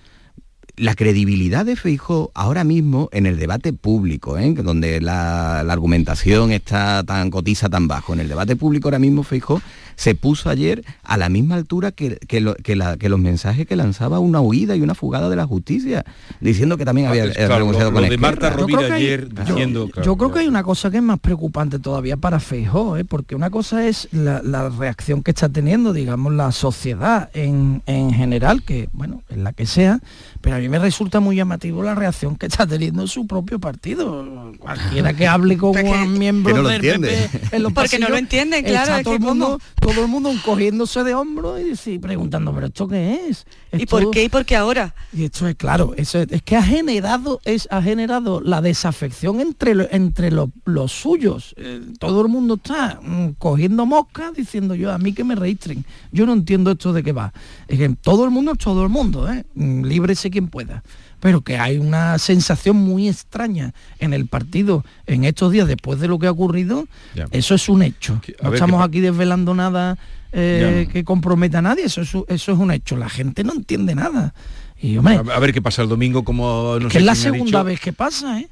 [0.80, 4.54] la credibilidad de Feijó ahora mismo en el debate público, ¿eh?
[4.54, 9.62] donde la, argumentación está tan cotiza tan bajo, en el debate público ahora mismo Feijó
[10.00, 14.78] se puso ayer a la misma altura que, que, los mensajes que lanzaba una huida
[14.78, 16.06] y una fugada de la justicia,
[16.39, 19.89] diciendo que también había renunciado con de Marta Rovira ayer diciendo...
[20.02, 23.04] Yo, creo que hay una cosa que es más preocupante todavía para Feijó, ¿eh?
[23.04, 28.63] porque una cosa es la, reacción que está teniendo, digamos, la sociedad en, en general,
[28.63, 30.00] que, bueno, en la que sea,
[30.39, 34.54] pero a mí me resulta muy llamativo la reacción que está teniendo su propio partido.
[34.60, 39.04] Cualquiera que hable con un miembro del PP en los Porque no lo entienden, claro.
[39.04, 43.46] todo, el mundo, todo el mundo cogiéndose de hombro y preguntando, ¿pero esto qué es?
[43.72, 44.24] ¿Y por qué?
[44.24, 44.94] ¿Y por qué ahora?
[45.14, 49.88] Y esto es claro, eso es, que ha generado, es, ha generado la desafección entre,
[49.96, 51.54] entre los suyos.
[51.58, 55.86] Eh, todo el mundo está mm, cogiendo moscas diciendo yo, a mí que me registren.
[56.12, 57.34] Yo no entiendo esto de qué va.
[57.68, 59.46] Es que todo el mundo es todo el mundo, ¿eh?
[59.56, 60.84] Mm, líbrese quien pueda
[61.20, 66.08] pero que hay una sensación muy extraña en el partido en estos días después de
[66.08, 66.88] lo que ha ocurrido,
[67.32, 68.22] eso es un hecho.
[68.42, 69.98] No estamos aquí desvelando nada
[70.32, 72.98] eh, que comprometa a nadie, eso es, eso es un hecho.
[72.98, 74.34] La gente no entiende nada.
[74.82, 75.02] Y, a,
[75.39, 78.48] ver qué pasa el domingo, como es que es la segunda vez que pasa, ¿eh?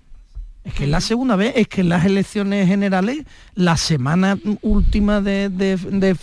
[0.66, 3.24] Es que es la segunda vez, es que en las elecciones generales,
[3.56, 6.16] la semana última de, de, de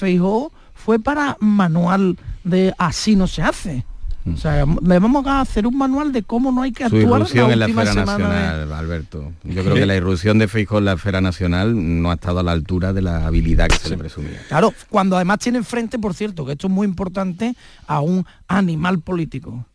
[0.75, 3.87] fue para manual de así no se hace.
[4.33, 7.03] O sea, le vamos a hacer un manual de cómo no hay que actuar.
[7.03, 9.33] Su irrupción en la esfera nacional, Alberto.
[9.43, 12.43] Yo creo que la irrupción de Feijóo en la esfera nacional no ha estado a
[12.43, 14.41] la altura de la habilidad que se le presumía.
[14.49, 17.55] Claro, cuando además tiene frente, por cierto, que esto es muy importante,
[17.87, 19.67] a un animal político.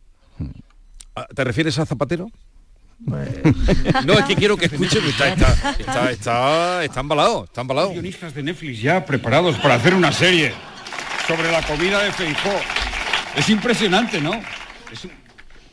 [1.14, 2.28] Ah, ¿Te refieres a Zapatero?
[3.06, 3.28] Pues,
[4.04, 7.92] no, es que quiero que escuchen, está, está, está, está, está embalado, está embalado.
[7.92, 10.52] Guionistas de Netflix ya preparados para hacer una serie
[11.26, 12.50] sobre la comida de Feijó.
[13.36, 14.32] Es impresionante, ¿no?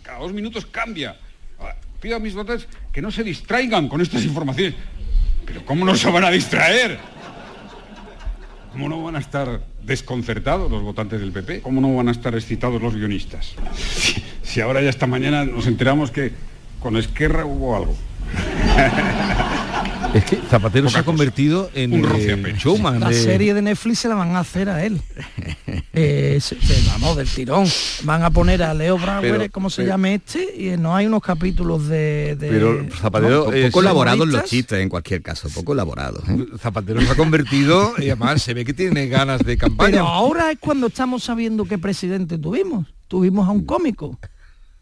[0.04, 1.17] cada dos minutos cambia.
[1.60, 4.76] Ah, pido a mis votantes que no se distraigan con estas informaciones.
[5.46, 7.00] Pero ¿cómo no se van a distraer?
[8.72, 11.62] ¿Cómo no van a estar desconcertados los votantes del PP?
[11.62, 13.56] ¿Cómo no van a estar excitados los guionistas?
[14.43, 16.32] Si, ahora ya esta mañana nos enteramos que
[16.80, 17.96] con Esquerra hubo algo.
[20.13, 22.02] Es que Zapatero se ha convertido en un
[22.58, 23.00] showman.
[23.00, 25.02] La serie de Netflix se la van a hacer a él.
[25.93, 26.39] eh,
[26.88, 27.65] vamos, del tirón.
[28.04, 31.88] Van a poner a Leo Brauer, como se llame este, y no hay unos capítulos
[31.88, 32.38] de...
[32.39, 33.46] pero Zapatero...
[33.46, 36.22] poco elaborado en los chistes, en cualquier caso, poco elaborado.
[36.28, 36.46] ¿eh?
[36.60, 39.91] Zapatero se ha convertido, y además se ve que tiene ganas de campaña.
[39.91, 42.88] Pero ahora es cuando estamos sabiendo qué presidente tuvimos.
[43.08, 44.17] Tuvimos a un cómico.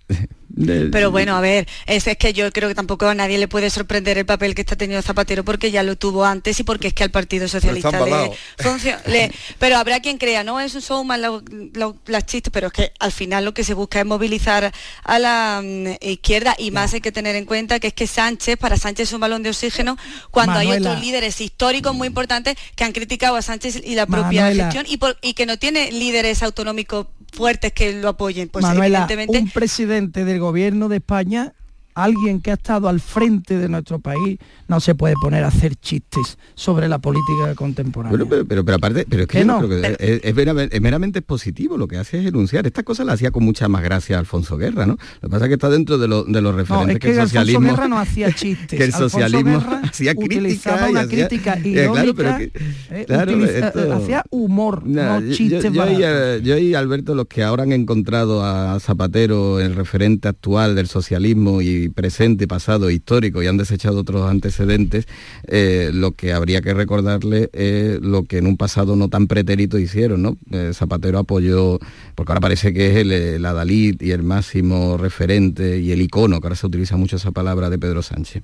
[0.91, 3.69] Pero bueno, a ver, es, es que yo creo que tampoco a nadie le puede
[3.69, 6.93] sorprender el papel que está teniendo Zapatero porque ya lo tuvo antes y porque es
[6.93, 7.91] que al Partido Socialista
[8.27, 12.51] le, funcio- le- Pero habrá quien crea, no, es un showman lo- lo- las chistes,
[12.53, 14.71] pero es que al final lo que se busca es movilizar
[15.03, 18.57] a la mm, izquierda y más hay que tener en cuenta que es que Sánchez,
[18.57, 19.97] para Sánchez es un balón de oxígeno
[20.31, 24.43] cuando hay otros líderes históricos muy importantes que han criticado a Sánchez y la propia
[24.43, 24.63] Manuela.
[24.65, 28.47] gestión y, por- y que no tiene líderes autonómicos fuertes que lo apoyen.
[28.47, 31.53] Pues Manuela, evidentemente un presidente del gobierno de España,
[31.95, 35.75] alguien que ha estado al frente de nuestro país, no se puede poner a hacer
[35.75, 38.11] chistes sobre la política contemporánea.
[38.17, 39.67] Bueno, pero, pero, pero aparte, pero es que ¿Qué yo no no?
[39.67, 42.67] creo que es, es meramente, es meramente positivo, lo que hace es enunciar.
[42.67, 44.97] Estas cosas las hacía con mucha más gracia Alfonso Guerra, ¿no?
[45.21, 47.07] Lo que pasa es que está dentro de, lo- de los no, referentes es que
[47.07, 47.69] el que Alfonso socialismo...
[47.71, 48.67] Guerra no hacía chistes.
[48.77, 52.37] que el Alfonso socialismo Guerra hacía crítica y una hacía- crítica Eh, irónica, claro, pero
[52.37, 52.51] que-
[52.91, 55.99] eh, claro, utiliza- esto- hacía humor, Nah, no chistes yo, yo, baratos.
[55.99, 60.75] y, eh, yo y Alberto, los que ahora han encontrado a Zapatero el referente actual
[60.75, 65.07] del socialismo y presente, pasado, histórico y han desechado otros antecedentes,
[65.47, 69.77] eh, lo que habría que recordarle es lo que en un pasado no tan pretérito
[69.77, 70.37] hicieron, ¿no?
[70.51, 71.79] Eh, Zapatero apoyó,
[72.15, 76.39] porque ahora parece que es el, el adalid y el máximo referente y el icono,
[76.39, 78.43] que ahora se utiliza mucho esa palabra de Pedro Sánchez,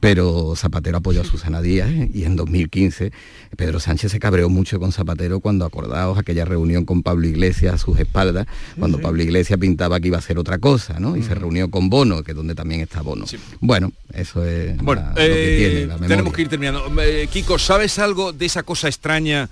[0.00, 2.10] pero Zapatero apoyó a Susana Díaz ¿eh?
[2.12, 3.12] y en 2015
[3.56, 7.78] Pedro Sánchez se cabreó mucho con Zapatero cuando acordaos aquella reunión con Pablo Iglesias a
[7.78, 8.46] sus espaldas,
[8.78, 11.16] cuando Pablo Iglesias pintaba que iba a hacer otra cosa, ¿no?
[11.16, 13.24] Y se reunió con Bono, que es donde también está Bono.
[13.60, 16.08] Bueno, eso es Bueno, la- lo que eh, tiene la memoria.
[16.08, 17.02] tenemos que ir terminando.
[17.02, 19.48] Eh, Kiko, ¿sabes algo de esa cosa extraña,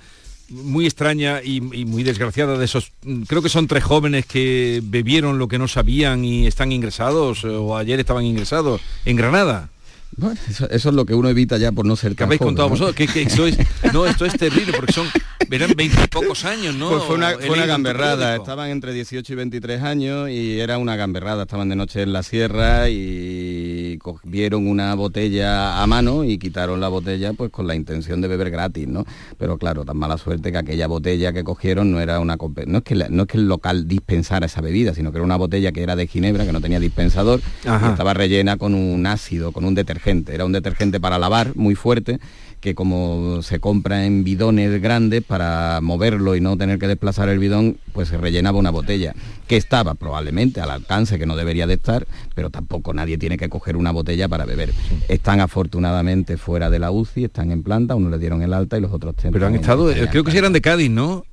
[0.49, 4.81] muy extraña y, y muy desgraciada de esos, mm, creo que son tres jóvenes que
[4.85, 9.71] bebieron lo que no sabían y están ingresados, eh, o ayer estaban ingresados, en Granada?
[10.17, 12.39] Bueno, eso, eso es lo que uno evita ya por no ser ¿Qué tan habéis
[12.39, 12.73] joven, contado ¿no?
[12.73, 12.97] vosotros?
[12.97, 13.59] Que, que esto es,
[13.93, 15.07] no, esto es terrible, porque son,
[15.51, 16.89] eran veintipocos años, ¿no?
[16.89, 20.97] Pues fue una, fue una gamberrada, estaban entre 18 y 23 años y era una
[20.97, 26.81] gamberrada, estaban de noche en la sierra y cogieron una botella a mano y quitaron
[26.81, 29.05] la botella pues con la intención de beber gratis, ¿no?
[29.39, 32.85] Pero claro, tan mala suerte que aquella botella que cogieron no era una no es
[32.85, 35.73] que la- no es que el local dispensara esa bebida, sino que era una botella
[35.73, 39.65] que era de ginebra, que no tenía dispensador y estaba rellena con un ácido, con
[39.65, 42.19] un detergente, era un detergente para lavar muy fuerte
[42.67, 47.39] que como se compra en bidones grandes para moverlo y no tener que desplazar el
[47.39, 49.15] bidón, pues se rellenaba una botella
[49.47, 53.49] que estaba probablemente al alcance que no debería de estar, pero tampoco nadie tiene que
[53.49, 54.73] coger una botella para beber.
[55.07, 58.81] Están afortunadamente fuera de la UCI, están en planta, uno le dieron el alta y
[58.81, 61.25] los otros Pero han estado, creo que sí eran de Cádiz, ¿no?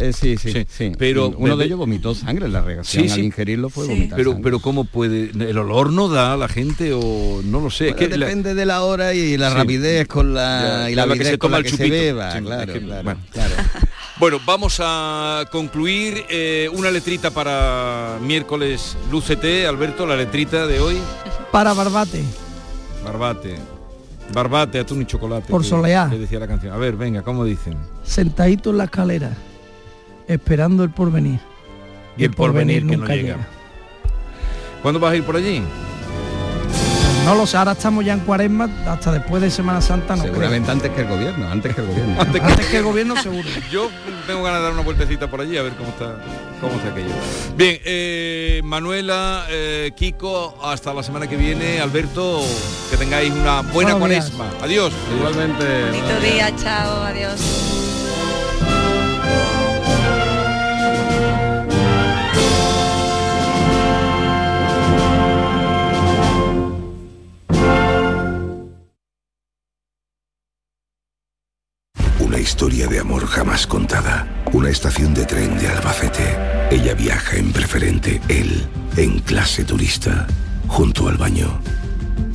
[0.00, 3.14] Eh, sí, sí, sí, Pero uno de ellos vomitó sangre, la reacción Sí, sí.
[3.20, 3.90] al ingerirlo fue Sí.
[3.92, 4.44] vomitar Pero, sangre.
[4.44, 5.30] pero ¿cómo puede?
[5.50, 7.88] ¿El olor no da a la gente o no lo sé?
[7.90, 9.56] Es que la- depende de la hora y la Sí.
[9.56, 12.32] rapidez con la, Ya, y la la que se toma la el que se beba,
[12.32, 13.20] Sí, claro, es que- claro, bueno.
[13.32, 13.54] claro.
[14.20, 20.96] Bueno, vamos a concluir eh, una letrita para miércoles Lucete, Alberto, la letrita de hoy.
[21.52, 22.24] Para Barbate.
[23.04, 23.54] Barbate.
[24.34, 25.46] Barbate, atún y chocolate.
[25.50, 26.08] Por que- soleá.
[26.10, 26.72] que decía la canción.
[26.72, 27.74] A ver, venga, ¿cómo dicen?
[28.04, 29.30] sentadito en la escalera,
[30.28, 31.40] esperando el porvenir.
[32.16, 33.36] Y el porvenir que no nunca llega.
[34.82, 35.62] ¿Cuándo vas a ir por allí?
[37.24, 40.48] No lo sé, ahora estamos ya en cuaresma, hasta después de Semana Santa no creo.
[40.50, 42.16] Antes que el gobierno, antes que el gobierno.
[42.20, 43.46] Antes que- Antes que el gobierno seguro.
[43.70, 43.90] Yo
[44.26, 46.16] tengo ganas de dar una vueltecita por allí a ver cómo está,
[46.60, 47.10] cómo está aquello.
[47.56, 51.80] Bien, eh, Manuela, eh, Kiko, hasta la semana que viene.
[51.80, 52.40] Alberto,
[52.90, 54.30] que tengáis una buena Buenos días.
[54.30, 54.64] cuaresma.
[54.64, 54.92] Adiós.
[55.18, 55.84] Igualmente.
[55.90, 57.67] Bonito día, chao, adiós.
[73.28, 74.26] Jamás contada.
[74.52, 76.36] Una estación de tren de Albacete.
[76.70, 80.26] Ella viaja en preferente, él en clase turista,
[80.66, 81.60] junto al baño.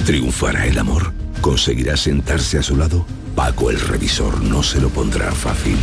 [0.06, 1.12] ¿Triunfará el amor?
[1.42, 3.06] ¿Conseguirá sentarse a su lado?
[3.36, 5.76] Paco el revisor no se lo pondrá fácil.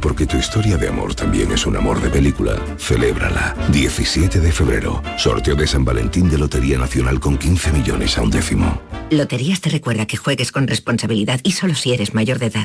[0.00, 2.56] Porque tu historia de amor también es un amor de película.
[2.78, 3.54] Celébrala.
[3.70, 5.02] 17 de febrero.
[5.18, 8.80] Sorteo de San Valentín de Lotería Nacional con 15 millones a un décimo.
[9.10, 12.64] Loterías te recuerda que juegues con responsabilidad y solo si eres mayor de edad.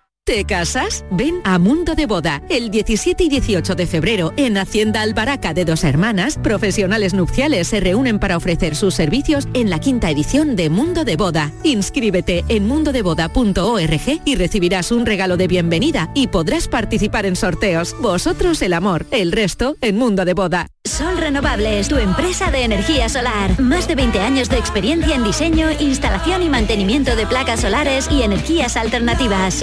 [0.23, 1.03] ¿Te casas?
[1.09, 5.65] Ven a Mundo de Boda el 17 y 18 de febrero en Hacienda Albaraca de
[5.65, 6.37] Dos Hermanas.
[6.37, 11.15] Profesionales nupciales se reúnen para ofrecer sus servicios en la quinta edición de Mundo de
[11.15, 11.51] Boda.
[11.63, 17.95] Inscríbete en mundodeboda.org y recibirás un regalo de bienvenida y podrás participar en sorteos.
[17.99, 20.67] Vosotros el amor, el resto en Mundo de Boda.
[20.83, 23.59] Sol Renovables, tu empresa de energía solar.
[23.59, 28.23] Más de 20 años de experiencia en diseño, instalación y mantenimiento de placas solares y
[28.23, 29.61] energías alternativas.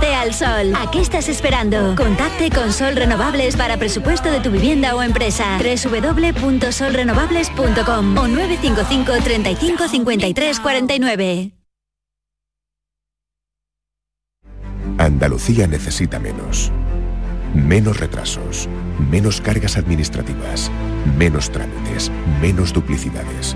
[0.00, 0.72] Al sol.
[0.74, 1.94] ¿A qué estás esperando?
[1.96, 5.58] Contacte con Sol Renovables para presupuesto de tu vivienda o empresa.
[5.58, 11.52] www.solrenovables.com o 955 35 53 49.
[14.96, 16.72] Andalucía necesita menos.
[17.52, 18.70] Menos retrasos,
[19.10, 20.70] menos cargas administrativas,
[21.18, 23.54] menos trámites, menos duplicidades.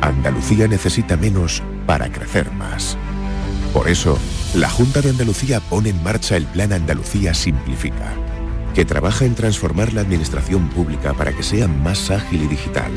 [0.00, 2.96] Andalucía necesita menos para crecer más.
[3.74, 4.18] Por eso,
[4.54, 8.14] la Junta de Andalucía pone en marcha el Plan Andalucía Simplifica,
[8.74, 12.90] que trabaja en transformar la administración pública para que sea más ágil y digital,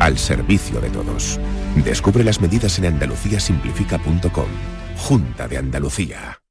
[0.00, 1.38] al servicio de todos.
[1.76, 4.48] Descubre las medidas en andaluciasimplifica.com.
[4.96, 6.39] Junta de Andalucía.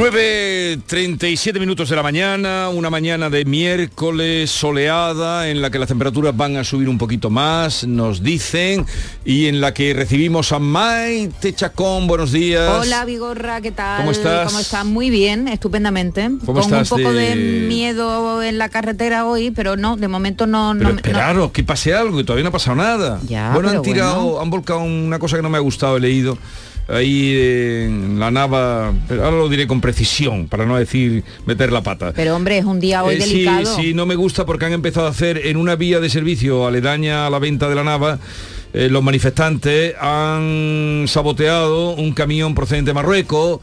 [0.00, 5.68] Nueve treinta y siete minutos de la mañana, una mañana de miércoles soleada en la
[5.68, 8.86] que las temperaturas van a subir un poquito más, nos dicen,
[9.26, 12.80] y en la que recibimos a Maite Chacón, buenos días.
[12.80, 13.98] Hola Vigorra, ¿qué tal?
[13.98, 14.46] ¿Cómo estás?
[14.46, 14.86] ¿Cómo estás?
[14.86, 16.30] Muy bien, estupendamente.
[16.46, 17.36] ¿Cómo Con estás un poco de...
[17.36, 20.72] de- miedo en la carretera hoy, pero no, de momento no...
[20.78, 23.20] Pero no- esperaros, que pase algo, que todavía no ha pasado nada.
[23.28, 24.40] Ya, bueno, han tirado, bueno.
[24.40, 26.38] han volcado una cosa que no me ha gustado, he leído.
[26.88, 27.36] Ahí
[27.84, 32.12] en la nava, pero ahora lo diré con precisión, para no decir meter la pata.
[32.16, 33.76] Pero hombre, es un día hoy Eh, sí, delicado.
[33.76, 37.26] sí, no me gusta porque han empezado a hacer en una vía de servicio aledaña
[37.26, 38.18] a la venta de la nava.
[38.72, 43.58] eh, los manifestantes han saboteado un camión procedente de Marruecos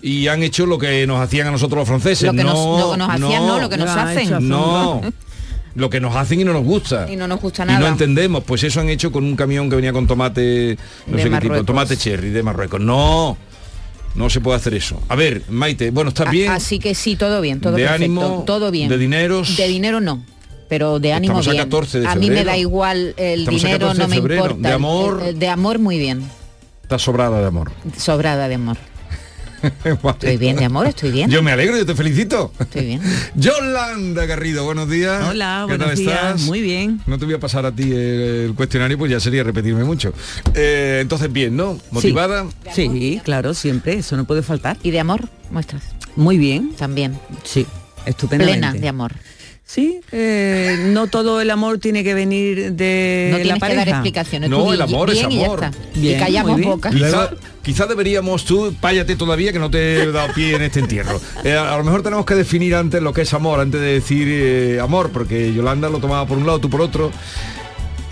[0.00, 2.26] y han hecho lo que nos hacían a nosotros los franceses.
[2.28, 4.48] Lo que nos- no, lo que nos hacían, no, lo que nos hacen.
[4.48, 5.00] No,
[5.74, 7.10] lo que nos hacen y no nos gusta.
[7.10, 7.80] Y no nos gusta Y nada.
[7.80, 11.22] no entendemos, pues eso han hecho con un camión que venía con tomate, no De
[11.22, 12.80] sé qué tipo, tomate cherry de Marruecos.
[12.80, 13.36] No,
[14.14, 15.00] no se puede hacer eso.
[15.08, 16.50] A ver, Maite, bueno, ¿estás bien?
[16.50, 18.44] Así que sí, todo bien, todo ¿De perfecto, ánimo?
[18.46, 18.88] todo bien.
[18.88, 19.56] ¿De dineros?
[19.56, 20.22] De dinero no.
[20.68, 21.64] Pero de ánimo Estamos a bien.
[21.64, 24.68] 14 de a mí me da igual el Estamos dinero, 14 no me importa.
[24.68, 25.22] De amor.
[25.26, 26.22] El de amor muy bien.
[26.82, 27.70] Está sobrada de amor.
[27.98, 28.76] Sobrada de amor.
[29.84, 31.30] Estoy bien de amor, estoy bien.
[31.30, 32.52] Yo me alegro, yo te felicito.
[32.58, 33.00] Estoy bien.
[33.34, 35.24] Yolanda Garrido, buenos días.
[35.28, 36.14] Hola, ¿Qué tal buenos días.
[36.14, 36.42] estás?
[36.42, 37.00] Muy bien.
[37.06, 37.98] No te voy a pasar a ti el,
[38.48, 40.12] el cuestionario, pues ya sería repetirme mucho.
[40.54, 41.78] Eh, entonces, bien, ¿no?
[41.90, 42.46] ¿Motivada?
[42.74, 44.76] Sí, claro, siempre, eso no puede faltar.
[44.82, 45.28] ¿Y de amor?
[45.50, 45.82] Muestras.
[46.16, 46.72] Muy bien.
[46.76, 47.18] También.
[47.44, 47.66] Sí,
[48.06, 48.60] estupendamente.
[48.60, 49.12] Plena de amor.
[49.74, 53.78] Sí, eh, no todo el amor tiene que venir de No la que pareja.
[53.80, 54.50] dar explicaciones.
[54.50, 55.64] No, Tú el amor es bien y amor.
[55.64, 55.78] está.
[55.94, 56.60] Bien, y callamos.
[56.92, 57.30] Quizá,
[57.62, 61.18] quizá deberíamos tú, pállate todavía que no te he dado pie en este entierro.
[61.42, 63.94] Eh, a, a lo mejor tenemos que definir antes lo que es amor, antes de
[63.94, 67.10] decir eh, amor, porque Yolanda lo tomaba por un lado, tú por otro.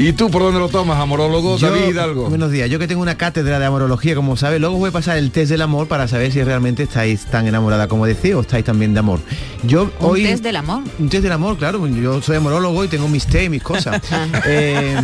[0.02, 1.58] ¿Y tú por dónde lo tomas, amorólogo?
[1.58, 2.30] Yo- David Hidalgo.
[2.30, 2.70] Buenos días.
[2.70, 5.50] Yo que tengo una cátedra de amorología, como sabes, luego voy a pasar el test
[5.50, 9.00] del amor para saber si realmente estáis tan enamorada como decía o estáis también de
[9.00, 9.20] amor.
[9.62, 10.84] Yo Un hoy test del amor.
[10.98, 11.86] un test del amor, claro.
[11.86, 14.00] Yo soy amorólogo y tengo mis té y mis cosas.
[14.46, 14.96] Eh,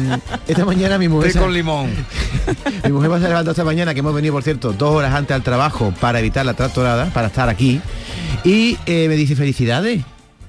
[0.48, 1.90] esta mañana mi mujer Té con limón.
[2.84, 5.34] mi mujer me ha levantado esta mañana que hemos venido, por cierto, dos horas antes
[5.34, 7.82] al trabajo para evitar la tractorada, para estar aquí.
[8.44, 10.02] Y eh, me dice, felicidades.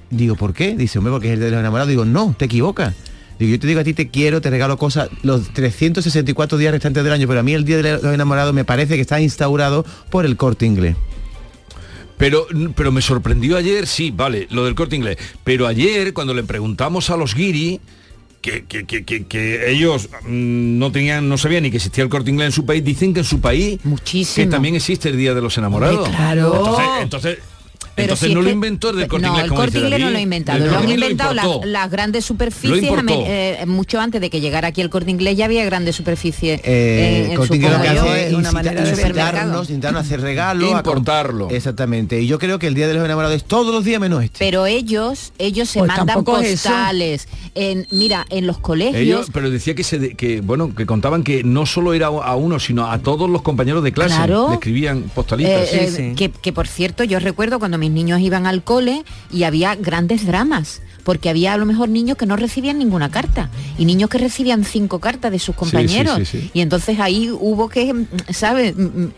[0.08, 0.74] Digo, ¿por qué?
[0.74, 1.90] Dice, hombre, porque es el de los enamorados.
[1.90, 2.94] Digo, no, te equivocas.
[3.38, 7.04] Digo, yo te digo a ti te quiero, te regalo cosas los 364 días restantes
[7.04, 9.84] del año, pero a mí el Día de los Enamorados me parece que está instaurado
[10.10, 10.96] por el corte inglés.
[12.16, 15.18] Pero, pero me sorprendió ayer, sí, vale, lo del corte inglés.
[15.44, 17.80] Pero ayer, cuando le preguntamos a los guiri,
[18.40, 22.10] que, que- que- que- que ellos mm, no tenían, no sabían ni que existía el
[22.10, 23.78] corte inglés en su país, dicen que en su país
[24.42, 25.98] que también existe el Día de los Enamorados.
[25.98, 26.54] Hombre, claro.
[26.56, 27.38] Entonces, entonces,
[27.98, 29.44] Pero entonces si no lo inventó el corte no, inglés.
[29.44, 31.90] el como corte inglés no lo ha inventado, El lo han corte inglés inventado las,
[31.90, 35.96] grandes superficies, eh, mucho antes de que llegara aquí el corte inglés ya había grandes
[35.96, 36.60] superficies.
[36.64, 39.28] Eh, en- en, Corte Inglés lo que hace es en una incita- manera de supermercado.
[39.28, 40.72] incitarnos, incitarnos a hacer regalos.
[40.74, 41.50] a Importarlo.
[41.50, 42.20] Exactamente.
[42.20, 44.38] Y yo creo que el Día de los Enamorados es todos los días menos este.
[44.38, 47.28] Pero ellos, ellos se Pues mandan postales.
[47.54, 48.96] En, mira, en los colegios.
[48.96, 52.34] Ellos, pero decía que se de- que bueno que contaban que no solo era a
[52.36, 54.48] uno sino a todos los compañeros de clase Claro.
[54.48, 58.46] le escribían postalitas Eh, eh, Que, que, por cierto yo recuerdo cuando mis niños iban
[58.46, 62.78] al cole y había grandes dramas porque había a lo mejor niños que no recibían
[62.78, 66.50] ninguna carta y niños que recibían cinco cartas de sus compañeros sí, sí.
[66.52, 69.10] y entonces ahí hubo que mm, sabes Mm, mm,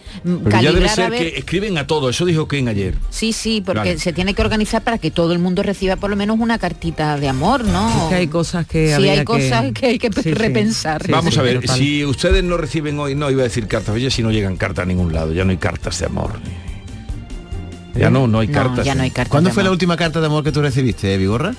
[0.44, 2.94] pero ya debe calibrar a ser ver que escriben a todos eso dijo Ken ayer
[3.10, 3.98] sí sí porque Vale.
[3.98, 7.16] se tiene que organizar para que todo el mundo reciba por lo menos una cartita
[7.18, 10.10] de amor no Es que hay cosas que sí hay que- cosas que hay que
[10.12, 10.34] Sí, sí.
[10.34, 14.10] repensar Vamos a ver, si ustedes no reciben hoy, no iba a decir cartas, oye,
[14.10, 16.32] si no llegan cartas a ningún lado, ya no hay cartas de amor.
[17.94, 18.86] Ya no, no hay cartas.
[19.28, 21.54] ¿Cuándo fue la última carta de amor que tú recibiste, eh, Vigorra?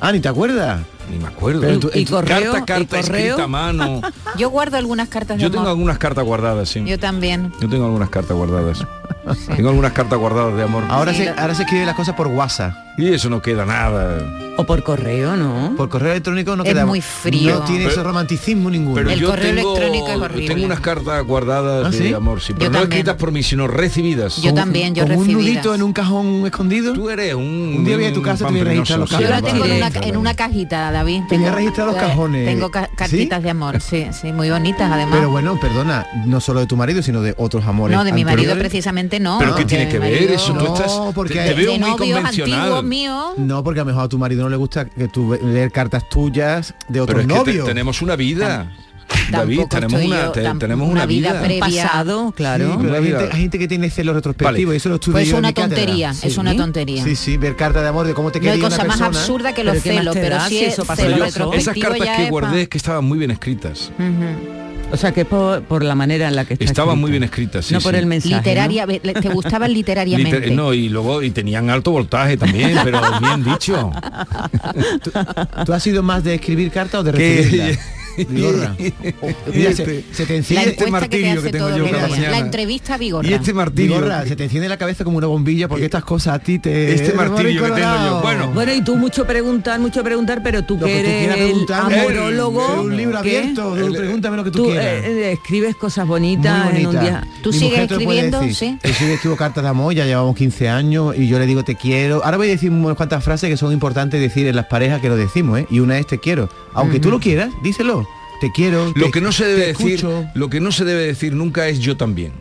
[0.00, 0.80] Ah, ni te acuerdas.
[1.10, 1.60] Ni me acuerdo.
[1.60, 3.18] Pero tú- y tú- correo carta, carta y correo.
[3.26, 4.00] escrita a mano.
[4.38, 6.82] yo guardo algunas cartas de Yo amor tengo algunas cartas guardadas, sí.
[6.84, 8.84] yo también Yo tengo algunas cartas guardadas.
[9.56, 10.84] tengo algunas cartas guardadas de amor.
[10.88, 12.74] Ahora, se, ahora se escribe las cosas por WhatsApp.
[12.98, 14.18] Y eso no queda nada.
[14.56, 15.74] O por correo, ¿no?
[15.76, 16.86] Por correo electrónico no Es queda.
[16.86, 17.56] muy frío.
[17.58, 18.94] No tiene Pero- ese romanticismo ninguno.
[18.94, 20.46] Pero El yo correo tengo, electrónico es horrible.
[20.54, 22.14] tengo unas cartas guardadas ¿Ah, de sí?
[22.14, 22.92] amor, sí, Yo pero no también.
[23.00, 24.40] escritas por mí, sino recibidas.
[24.40, 25.54] Yo también, yo Como un recibidas.
[25.56, 26.94] nudito en un cajón escondido.
[26.94, 27.42] Tú eres un...
[27.76, 29.64] Un día voy a tu casa, te voy a registrar los Yo la sí, tengo
[29.66, 29.98] en vale.
[29.98, 31.22] una, en una cajita, David.
[31.28, 32.46] Tenía Tengo- registrados los cajones.
[32.46, 35.14] Tengo ca- cartitas de amor, sí, sí, muy bonitas además.
[35.16, 37.96] Pero bueno, perdona, no solo de tu marido, sino de otros amores.
[37.96, 39.38] no, de mi marido precisamente no.
[39.38, 40.54] ¿Pero qué tiene que ver marido- eso?
[40.54, 40.92] Tú No, estás...
[41.14, 42.84] porque te, te veo de muy novios convencional.
[42.84, 43.26] míos.
[43.36, 46.08] No, porque a lo mejor a tu marido no le gusta que tú leer cartas
[46.08, 47.66] tuyas de Pero otros que te- novios.
[47.66, 48.72] tenemos una vida.
[49.30, 51.42] David, tenemos una, te- tenemos vida vida.
[51.42, 51.84] previa.
[51.84, 52.64] Pasado, claro.
[52.66, 54.74] Sí, pero Una hay gente, hay gente que tiene celos retrospectivos Vale.
[54.74, 57.02] y eso lo estudio Pues es en una tontería, es una tontería.
[57.04, 59.00] Sí, sí, ver cartas de amor de cómo te No hay quería cosa una más
[59.02, 61.24] absurda que los Pero ¿qué más celos, pero sí si es eso pasa celo yo-
[61.24, 63.90] Esas retrospectivo cartas que guardé es que estaban muy bien escritas.
[64.92, 67.00] O sea, que por, por la manera en la que está Estaban escrita.
[67.00, 68.36] muy bien escritas, sí, no por el mensaje.
[68.36, 70.38] Literaria, ve- ¿te gustaban literariamente?
[70.42, 73.90] Liter- no, y luego y tenían alto voltaje también, pero bien dicho.
[75.66, 77.78] ¿Tú has sido más de escribir cartas o de recibirlas?
[78.28, 78.74] Vigorra.
[79.54, 82.08] Mira, se, se te La enciende este encuesta que te martirio que tengo yo cada
[82.08, 82.30] mañana.
[82.30, 83.28] La entrevista a Vigorra.
[83.28, 83.94] Y este martirio.
[83.96, 86.94] Vigorra, se te enciende la cabeza como una bombilla porque estas cosas a ti te...
[86.94, 88.20] Este martirio que tengo yo.
[88.22, 91.72] Bueno, Bueno, y tú mucho preguntar, mucho preguntar, pero tú Lo que eres quieras el
[91.72, 93.38] amorólogo, Es un libro ¿qué?
[93.38, 94.86] abierto, tú pregúntame lo que tú, Tú quieras.
[94.86, 97.02] eh, eh, escribes cosas bonitas Muy en un bonita.
[97.02, 97.26] día.
[97.42, 98.42] ¿Tú Mi sigues escribiendo?
[98.50, 98.78] Sí.
[98.82, 101.74] Yo sí escribo cartas de amor, ya llevamos 15 años y yo le digo te
[101.74, 102.24] quiero.
[102.24, 105.08] Ahora voy a decir unas cuantas frases que son importantes decir en las parejas que
[105.08, 105.66] lo decimos, ¿eh?
[105.70, 106.48] Y una es te quiero.
[106.74, 108.05] Aunque tú lo quieras, díselo.
[108.40, 108.92] Te quiero.
[108.94, 110.26] lo te- que no se debe decir, escucho.
[110.34, 112.32] lo que no se debe decir nunca es yo también.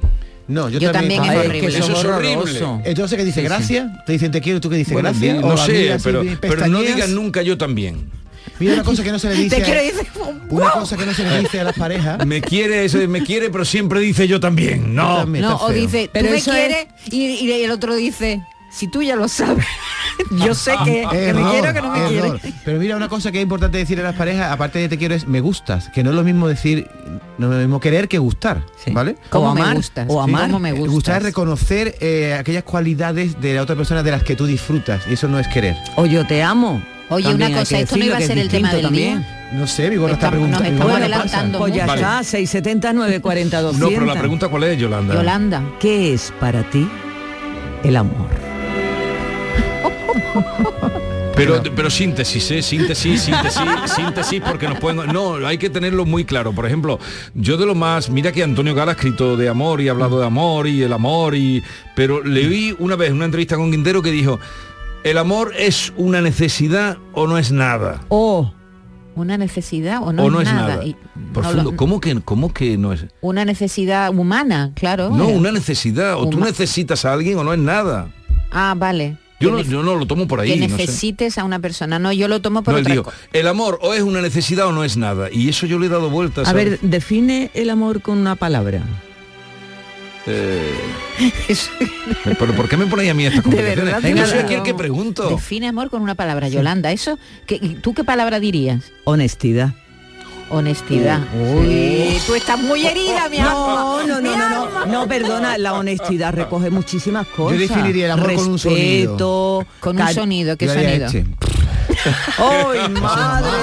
[0.47, 1.59] No, yo, Yo también es horrible.
[1.61, 2.59] que Eso es horrible.
[2.85, 3.41] Entonces, ¿qué dice?
[3.41, 3.45] Sí, sí.
[3.47, 3.87] ¿Gracias?
[4.05, 4.93] Te dicen te quiero, ¿tú qué dices?
[4.93, 5.43] Bueno, ¿Gracias?
[5.43, 8.09] O no sé, pero, pero no digan nunca yo también.
[8.59, 9.55] Mira una cosa que no se le dice.
[9.55, 10.07] Te a- quiero decir,
[10.49, 12.23] Una cosa que no se le dice a las parejas.
[12.27, 14.93] Me quiere, ese me quiere, pero siempre dice yo también.
[14.93, 15.17] No.
[15.17, 19.01] También o dice, tú Pero me es- quieres y, y el otro dice, si tú
[19.01, 19.65] ya lo sabes,
[20.31, 22.39] yo sé que, que me quiero que no me error.
[22.39, 22.55] quiere.
[22.65, 25.15] Pero mira, una cosa que es importante decir a las parejas, aparte de te quiero,
[25.15, 26.89] es me gustas, que no es lo mismo decir,
[27.37, 28.91] no es lo mismo querer que gustar, Sí.
[28.91, 29.15] ¿vale?
[29.29, 30.05] ¿Cómo o me amar, gustas?
[30.09, 30.29] o Sí.
[30.29, 30.47] amar.
[30.47, 30.93] ¿Cómo me Eh, gustas?
[30.93, 35.03] Gustar es reconocer eh, aquellas cualidades de la otra persona de las que tú disfrutas,
[35.09, 35.75] y eso no es querer.
[35.95, 36.81] O yo te amo.
[37.07, 39.19] Oye, También una cosa, esto no iba a ser el tema del también.
[39.19, 39.49] día.
[39.53, 40.69] No sé, Vigor está Estamos- nos preguntando.
[40.83, 42.01] estamos Bueno, adelantando Pues ya Vale.
[42.01, 43.79] está, 670 940 200.
[43.91, 45.13] No, pero la pregunta cuál es, Yolanda.
[45.13, 45.63] Yolanda.
[45.79, 46.89] ¿Qué es para ti
[47.83, 48.27] el amor?
[51.35, 52.61] Pero, pero síntesis, ¿eh?
[52.61, 53.61] Síntesis, síntesis,
[53.93, 55.07] síntesis, porque nos pueden...
[55.11, 56.53] No, hay que tenerlo muy claro.
[56.53, 56.97] Por ejemplo,
[57.33, 58.09] yo de lo más...
[58.09, 60.93] Mira que Antonio Gala ha escrito de amor y ha hablado de amor y el
[60.93, 61.61] amor y...
[61.93, 64.39] Pero le vi una vez en una entrevista con Quintero que dijo,
[65.03, 67.99] ¿el amor es una necesidad o no es nada?
[68.07, 68.53] O
[69.15, 70.67] Una necesidad o no, o no es es nada.
[70.69, 70.85] nada.
[70.85, 70.95] Y-
[71.33, 71.63] Profundo.
[71.63, 73.07] no lo- ¿Cómo, que, ¿Cómo que no es?
[73.19, 75.09] una necesidad humana, claro.
[75.09, 76.15] No, una necesidad.
[76.15, 78.07] O tú necesitas a alguien o no es nada.
[78.51, 79.17] Ah, vale.
[79.39, 80.53] Yo no, yo no lo tomo por ahí.
[80.53, 80.83] que no sé.
[80.85, 81.99] necesites a una persona.
[81.99, 84.83] No, yo lo tomo por No, otra el amor o es una necesidad o no
[84.83, 85.29] es nada.
[85.31, 86.47] Y eso yo le he dado vueltas.
[86.47, 86.69] a ¿sabes?
[86.71, 88.81] ver, define el amor con una palabra.
[90.27, 90.73] Eh,
[92.23, 93.85] pero ¿por qué me ponéis a mí estas De complicaciones?
[93.85, 94.45] verdad, de soy verdad.
[94.45, 95.29] aquí el que pregunto.
[95.29, 96.91] Define amor con una palabra, Yolanda.
[96.91, 98.91] Eso, ¿qué- ¿tú qué palabra dirías?
[99.03, 99.73] Honestidad.
[100.49, 101.21] Honestidad.
[101.63, 104.07] Sí, tú estás muy herida, mi No, amor.
[104.07, 104.85] no, no, no, no, alma.
[104.85, 107.57] no, perdona, la honestidad recoge muchísimas cosas.
[107.57, 109.11] definiría el amor con un sonido.
[109.13, 111.05] Respeto, Con un sonido, ¿qué Yo sonido?
[111.07, 111.25] este.
[112.37, 113.55] ¡Ay, madre!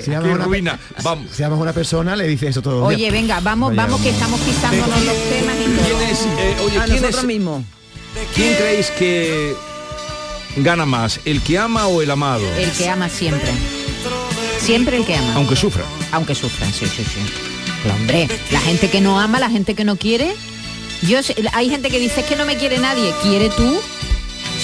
[0.04, 0.78] Si llamas ruina.
[1.02, 1.26] Vamos.
[1.32, 2.84] Si llamas a una persona, le dice eso todo.
[2.84, 5.84] Oye, venga, vamos, Vaya, vamos que estamos pisándonos los temas y todo.
[5.98, 7.62] ¿Quién es, eh, oye, A ¿quién, nosotros es- mismos.
[8.34, 9.54] quién creéis que
[10.58, 11.20] gana más?
[11.24, 12.44] ¿El que ama o el amado?
[12.56, 13.50] El que ama siempre.
[14.68, 15.32] Siempre el que ama.
[15.36, 15.82] Aunque sufra.
[16.12, 17.20] Aunque sufran, sí, sí, sí.
[17.82, 20.36] Pero, hombre, la gente que no ama, la gente que no quiere.
[21.00, 21.20] Yo
[21.54, 23.14] hay gente que dice "Es que no me quiere nadie.
[23.22, 23.80] ¿Quiere tú?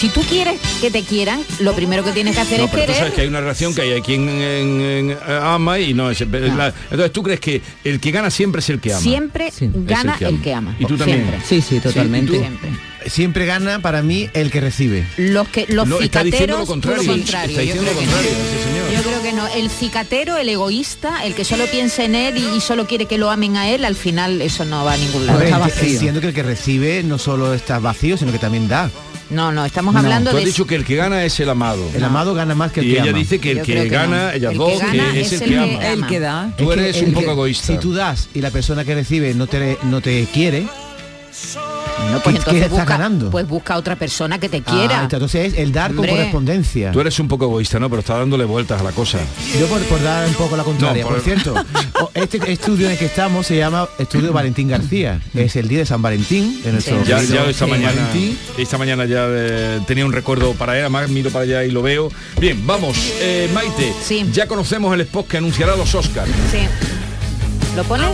[0.04, 2.82] Si tú quieres que te quieran, lo primero que tienes que hacer No, es pero
[2.82, 2.96] tú querer.
[2.98, 6.10] sabes que hay una relación que hay, hay quien en- en- eh, ama y no
[6.10, 9.50] es la- entonces tú crees que el que gana siempre es el que ama Siempre
[9.86, 10.76] gana el que ama.
[10.78, 11.40] y tú también Siempre.
[11.48, 12.32] Sí, sí, totalmente.
[12.32, 12.40] ¿y tú?
[12.42, 12.70] Siempre.
[13.06, 15.06] Siempre gana para mí el que recibe.
[15.16, 17.58] Los que los No, está diciendo cicateros lo contrario, lo contrario.
[17.58, 18.12] está Yo creo lo que no.
[18.12, 18.92] contrario, ese señor.
[18.94, 19.46] Yo creo que no.
[19.54, 23.16] El cicatero, el egoísta, el que solo piensa en él y, y solo quiere que
[23.16, 25.40] lo amen a él, al final eso no va a ningún lado.
[25.40, 25.88] Está vacío.
[25.94, 28.90] Entiendo que el que recibe no solo está vacío, sino que también da.
[29.30, 31.48] No, no, estamos No, hablando tú has de dicho que el que gana es el
[31.48, 33.18] amado El amado gana más que el y que ella ama.
[33.18, 34.30] dice que el que, gana no.
[34.32, 36.50] ellas El dos que gana es, es el el que que ama El que da.
[36.58, 39.32] tú Es eres un poco que- egoísta Si tú das y la persona que recibe
[39.34, 40.66] no te, no te quiere,
[42.12, 43.30] No, pues ¿Qué- qué entonces estás busca, ganando?
[43.30, 45.02] pues busca a otra persona que te ah, quiera.
[45.02, 46.08] entonces es el dar Hombre.
[46.08, 46.92] con correspondencia.
[46.92, 49.18] tú eres un poco egoísta no pero está dándole vueltas a la cosa
[49.58, 51.54] Yo por, por dar un poco la contraria, No, por, por- cierto,
[52.14, 55.20] este estudio en el que estamos se llama Estudio Valentín García.
[55.34, 58.38] Es el día de San Valentín, de nuestro ya, ya esta mañana Valentín.
[58.58, 61.82] esta mañana ya eh, tenía un recuerdo para él además miro para allá y lo
[61.82, 64.28] veo bien vamos eh, Maite Sí.
[64.32, 66.58] ya conocemos el spot que anunciará los Oscars Sí.
[67.76, 68.10] ¿Lo pones?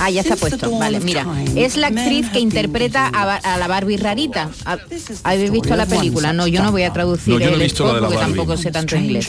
[0.00, 0.70] Ah, ya está puesto.
[0.78, 1.26] Vale, mira.
[1.56, 4.50] Es la actriz que interpreta a, la Barbie rarita.
[4.64, 4.78] ¿Ha-
[5.24, 6.32] ¿Habéis visto la película?
[6.32, 8.06] No, yo no voy a traducir No, yo no he el visto la de la
[8.06, 8.34] porque Barbie.
[8.36, 9.28] tampoco sé tanto inglés.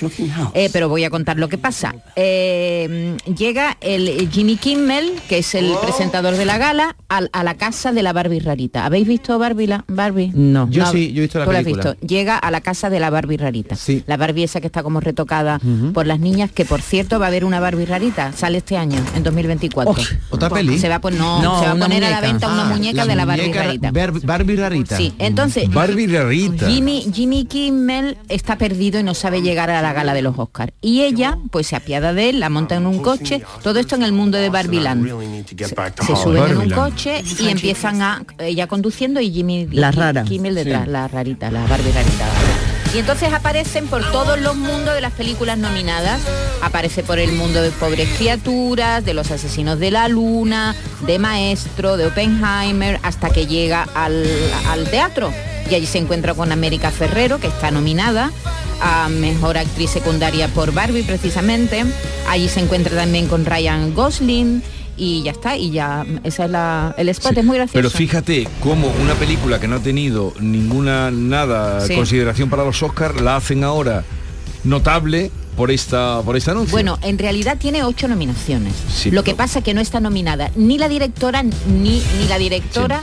[0.53, 1.95] Eh, pero voy a contar lo que pasa.
[2.15, 7.55] Eh, llega el Jimmy Kimmel, que es el presentador de la gala, al- a, la
[7.55, 8.86] casa de la Barbie rarita.
[8.86, 9.67] ¿Habéis visto Barbie?
[9.67, 10.32] La, Barbie?
[10.34, 10.70] No.
[10.70, 11.91] Yo sí, yo he visto la ¿Tú la has película.
[11.93, 12.07] visto?
[12.07, 13.76] Llega a la casa de la Barbie rarita.
[13.76, 14.03] Sí.
[14.07, 15.59] La Barbie esa que está como retocada
[15.93, 18.99] por las niñas, que por cierto va a haber una Barbie rarita, sale este año,
[19.15, 20.03] en 2024.
[20.30, 20.80] ¿Otra peli?
[20.80, 22.62] Se va a, pon- no, No, se va a una poner a la venta una
[22.64, 23.91] Ah, muñeca la de la Barbie muñeca rarita.
[23.91, 24.97] Bar- Barbie rarita.
[24.97, 29.93] Sí, entonces Barbie rarita Jimmy, Jimmy Kimmel está perdido y no sabe llegar a la
[29.93, 30.72] gala de los Oscars.
[30.82, 34.03] Y ella, pues se apiada de él, la monta en un coche, todo esto en
[34.03, 35.07] el mundo de Barbieland.
[35.47, 40.24] Se, se suben en un coche y empiezan a ella conduciendo y Jimmy La rara.
[40.24, 42.26] Kimmel detrás, la rarita, la Barbie rarita.
[42.93, 46.19] Y entonces aparecen por todos los mundos de las películas nominadas.
[46.61, 50.75] Aparece por el mundo de Pobres Criaturas, de Los Asesinos de la Luna,
[51.05, 54.25] de Maestro, de Oppenheimer, hasta que llega al,
[54.67, 55.31] al teatro.
[55.69, 58.31] Y allí se encuentra con América Ferrero, que está nominada
[58.81, 61.85] a Mejor Actriz Secundaria por Barbie, precisamente.
[62.27, 64.63] Allí se encuentra también con Ryan Gosling.
[65.02, 67.74] Y ya está, y ya, esa es la, el spot, es muy gracioso.
[67.74, 71.95] Pero fíjate cómo una película que no ha tenido ninguna nada Sí.
[71.95, 74.04] consideración para los Oscars la hacen ahora
[74.66, 76.72] notable por esta por este anuncio.
[76.72, 78.74] Bueno, en realidad tiene ocho nominaciones.
[78.93, 81.54] Sí, Lo que pasa que no está nominada ni la directora ni,
[82.20, 83.02] ni la directora.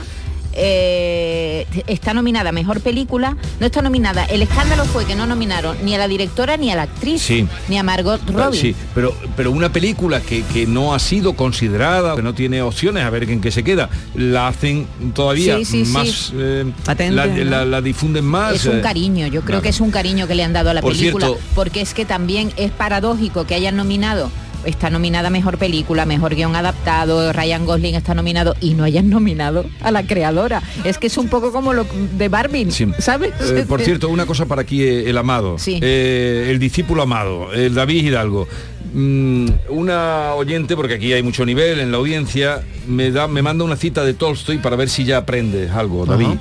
[0.59, 4.25] Eh, está nominada mejor película, no está nominada.
[4.25, 7.47] El escándalo fue que no nominaron ni a la directora ni a la actriz, Sí.
[7.69, 8.59] ni a Margot Robbie.
[8.59, 13.03] Sí, pero, pero una película que, que no ha sido considerada, que no tiene opciones,
[13.03, 15.91] a ver en qué se queda, la hacen todavía Sí, sí, sí.
[15.91, 17.43] más, eh, Patente, la, ¿no?
[17.43, 18.55] la- la difunden más.
[18.55, 19.61] Es un eh, cariño, yo creo claro.
[19.61, 21.93] que es un cariño que le han dado a la Por película, cierto- porque es
[21.93, 24.31] que también es paradójico que hayan nominado,
[24.65, 29.09] está nominada a mejor película, mejor guion adaptado, Ryan Gosling está nominado y no hayan
[29.09, 30.61] nominado a la creadora.
[30.83, 31.85] Es que es un poco como lo
[32.17, 32.87] de Barbie, Sí.
[32.99, 33.33] ¿sabes?
[33.41, 35.79] Eh, por cierto, una cosa para aquí, eh, el amado, Sí.
[35.81, 38.47] Eh, el discípulo amado, el David Hidalgo.
[38.93, 43.63] Mm, una oyente, porque aquí hay mucho nivel en la audiencia, me, da, me manda
[43.63, 46.37] una cita de Tolstoy para ver si ya aprendes algo, David.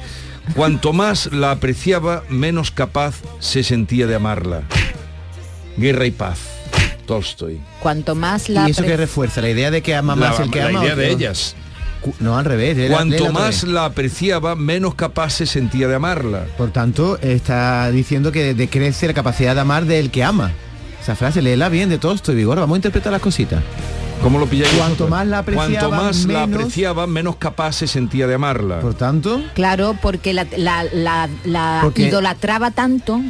[0.54, 4.62] Cuanto más la apreciaba, menos capaz se sentía de amarla.
[5.76, 6.38] Guerra y paz,
[7.06, 7.60] Tolstoy.
[7.80, 10.50] Cuanto más la Y eso que refuerza la idea de que ama La- más el
[10.50, 10.82] que la ama.
[10.84, 11.54] idea o- de ellas.
[12.20, 12.76] No, al revés.
[12.76, 16.44] léela- Cuanto más la apreciaba, menos capaz se sentía de amarla.
[16.56, 20.52] Por tanto, está diciendo que decrece la capacidad de amar del que ama.
[21.02, 22.58] Esa frase, léela bien de todo esto, Vigor.
[22.60, 23.62] Vamos a interpretar las cositas.
[24.22, 24.70] ¿Cómo lo pilláis?
[24.74, 25.10] Cuanto vosotros?
[25.10, 28.80] más la apreciaba, Cuanto más la menos- apreciaba, menos capaz se sentía de amarla.
[28.80, 33.20] Por tanto, Claro, porque la, la- la- la Porque- idolatraba tanto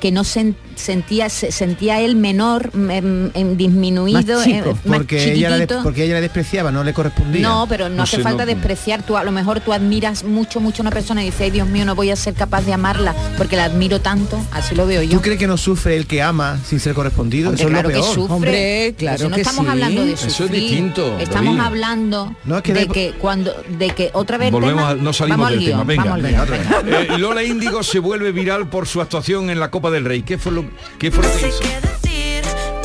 [0.00, 4.98] que no, sen- sentía se sentía él menor, em, em, disminuido, Más chico, eh, más
[4.98, 7.42] porque, ella la porque ella la despreciaba, no le correspondía.
[7.42, 9.02] No, pero no, hace falta despreciar.
[9.02, 11.68] Tú a lo mejor tú admiras mucho, mucho a una persona y dices, ay Dios
[11.68, 14.38] mío, no voy a ser capaz de amarla porque la admiro tanto.
[14.52, 15.10] Así lo veo yo.
[15.16, 17.50] ¿Tú crees que no sufre el que ama sin ser correspondido?
[17.50, 18.34] Hombre, Eso claro es lo que sufre.
[18.34, 23.12] Hombre, si no estamos hablando de sufrir, Estamos hablando No, es que de de- que
[23.18, 25.84] cuando de que otra vez Volvemos tema- a- no salimos vamos del guion, tema.
[25.84, 27.14] Venga, venga, venga.
[27.14, 30.22] Eh, Lola Índigo se vuelve viral por su actuación en la Copa del Rey.
[30.22, 30.63] ¿Qué fue lo,
[30.98, 31.60] qué fue lo que hizo?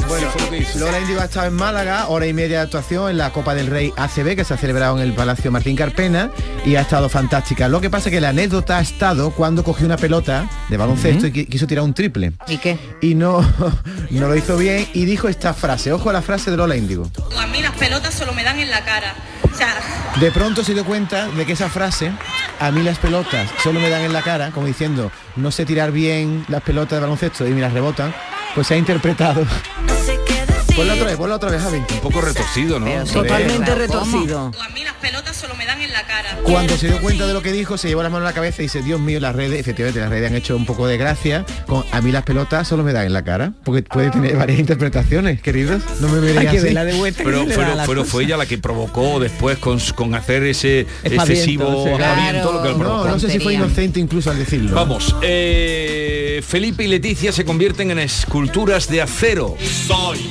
[0.07, 0.27] Bueno,
[0.79, 3.67] Lola Índigo ha estado en Málaga, hora y media de actuación en la Copa del
[3.67, 6.31] Rey ACB, que se ha celebrado en el Palacio Martín Carpena,
[6.65, 7.67] y ha estado fantástica.
[7.67, 11.27] Lo que pasa es que la anécdota ha estado cuando cogió una pelota de baloncesto
[11.27, 12.33] y qui- quiso tirar un triple.
[12.47, 12.79] ¿Y qué?
[13.01, 13.41] Y no,
[14.09, 15.93] no lo hizo bien y dijo esta frase.
[15.93, 17.07] Ojo a la frase de Lola Índigo.
[17.37, 19.13] A mí las pelotas solo me dan en la cara.
[20.19, 22.11] De pronto se dio cuenta de que esa frase,
[22.59, 25.91] a mí las pelotas solo me dan en la cara, como diciendo, no sé tirar
[25.91, 28.13] bien las pelotas de baloncesto y me las rebotan,
[28.53, 29.45] pues se ha interpretado.
[30.75, 31.77] Ponla otra vez, ponla otra vez, Javi.
[31.77, 33.03] Un poco retorcido, ¿no?
[33.05, 34.51] Totalmente retorcido.
[34.59, 36.39] a mí las pelotas solo me dan en la cara.
[36.43, 38.61] Cuando se dio cuenta de lo que dijo, se llevó la mano a la cabeza
[38.61, 41.45] y dice, Dios mío, las redes, efectivamente, las redes han hecho un poco de gracia.
[41.67, 44.59] Con a mí las pelotas solo me dan en la cara, porque puede tener varias
[44.59, 45.81] interpretaciones, queridos.
[45.99, 46.59] No me que así.
[46.59, 50.81] verla de vuelta Pero, la fue ella la que provocó después con, con hacer ese
[51.03, 51.91] Espaviento, excesivo sí.
[51.91, 54.75] aspaviento, lo que lo No, no sé si fue inocente incluso al decirlo.
[54.75, 59.55] Vamos, eh, Felipe y Leticia se convierten en esculturas de acero.
[59.87, 60.29] Soy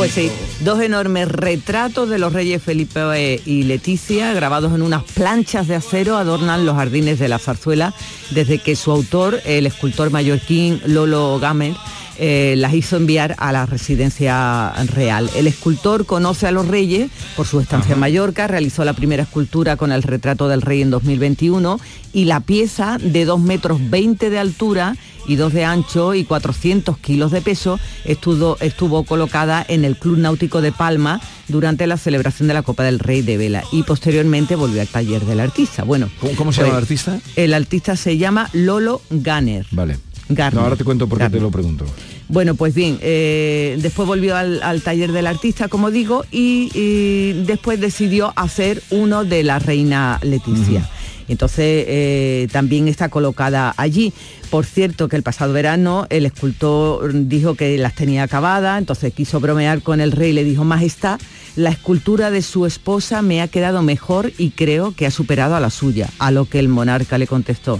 [0.00, 0.30] Pues sí,
[0.60, 6.16] dos enormes retratos de los reyes Felipe y Leticia, grabados en unas planchas de acero,
[6.16, 7.92] adornan los jardines de la zarzuela,
[8.30, 11.74] desde que su autor, el escultor mallorquín Lolo Gamer,
[12.22, 15.30] eh, las hizo enviar a la residencia real.
[15.34, 19.76] El escultor conoce a los reyes por su estancia en Mallorca, realizó la primera escultura
[19.76, 21.80] con el retrato del rey en 2021
[22.12, 24.96] y la pieza de 2 metros 20 de altura
[25.26, 30.18] y 2 de ancho y 400 kilos de peso estuvo, estuvo colocada en el Club
[30.18, 34.56] Náutico de Palma durante la celebración de la Copa del Rey de Vela y posteriormente
[34.56, 35.84] volvió al taller del artista.
[35.84, 37.20] Bueno, ¿Cómo, cómo se Pues, llama el artista?
[37.36, 39.66] El artista se llama Lolo Ganner.
[39.70, 39.98] Vale.
[40.30, 40.54] Garner.
[40.54, 41.84] No, ahora te cuento por qué te lo pregunto.
[42.28, 47.44] Bueno, pues bien, eh, después volvió al, al taller del artista, como digo, y, y
[47.44, 50.88] después decidió hacer uno de la reina Leticia.
[51.28, 54.12] Entonces eh, también está colocada allí.
[54.50, 59.38] Por cierto, que el pasado verano el escultor dijo que las tenía acabadas, entonces quiso
[59.38, 61.20] bromear con el rey y le dijo, Majestad,
[61.54, 65.60] la escultura de su esposa me ha quedado mejor y creo que ha superado a
[65.60, 66.10] la suya.
[66.18, 67.78] A lo que el monarca le contestó,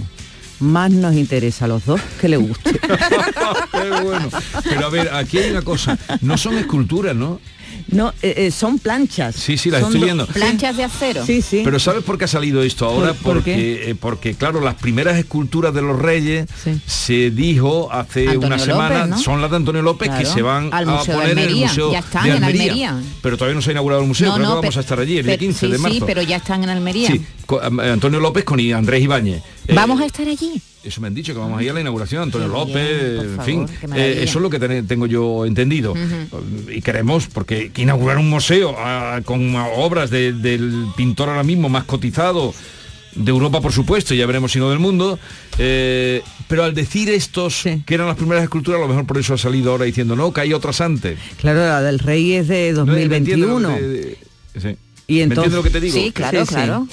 [0.61, 2.79] más nos interesa a los dos que le guste.
[4.03, 4.29] Bueno.
[4.63, 5.97] Pero a ver, aquí hay una cosa.
[6.21, 7.39] No son esculturas, ¿no?
[7.89, 9.35] No, eh, eh, son planchas.
[9.35, 10.27] Sí, sí, las Son estoy do- viendo.
[10.27, 11.25] Planchas de acero.
[11.25, 11.61] Sí, sí.
[11.63, 13.13] Pero ¿sabes por qué ha salido esto ahora?
[13.13, 16.47] ¿Por- por porque, eh, porque, claro, las primeras esculturas de los reyes
[16.85, 19.17] se dijo hace Antonio una semana, López, ¿no?
[19.19, 21.43] son las de Antonio López que se van Al a Museo de poner en el
[21.47, 21.67] Almería.
[21.67, 23.01] museo Ya están de en Almería.
[23.21, 25.25] Pero todavía no se ha inaugurado el museo, creo que vamos a estar allí el
[25.25, 25.97] día pe- 15 sí, de marzo.
[25.97, 27.07] Sí, pero ya están en Almería.
[27.11, 29.41] Sí, eh, Antonio López con Andrés Ibáñez.
[29.67, 30.61] Eh, Vamos a estar allí.
[30.83, 33.39] Eso me han dicho que vamos a ir a la inauguración, Antonio Qué López, bien,
[33.39, 33.65] en fin.
[33.95, 35.93] eh, eso es lo que ten- tengo yo entendido.
[36.69, 41.69] Y queremos, porque que inaugurar un museo ah, con obras de- del pintor ahora mismo
[41.69, 42.53] más cotizado
[43.13, 45.19] de Europa, por supuesto, ya veremos si no del mundo.
[45.59, 49.35] eh, pero al decir estos, que eran las primeras esculturas, a lo mejor por eso
[49.35, 51.17] ha salido ahora diciendo, no, que hay otras antes.
[51.37, 52.85] Claro, la del rey es de ¿No?
[52.85, 53.75] ¿Me entiendes lo 2021.
[53.77, 54.17] que
[54.53, 54.77] te- sí.
[55.07, 55.93] Y ¿Me entiendes lo que te digo?
[55.93, 56.87] Sí, claro, claro.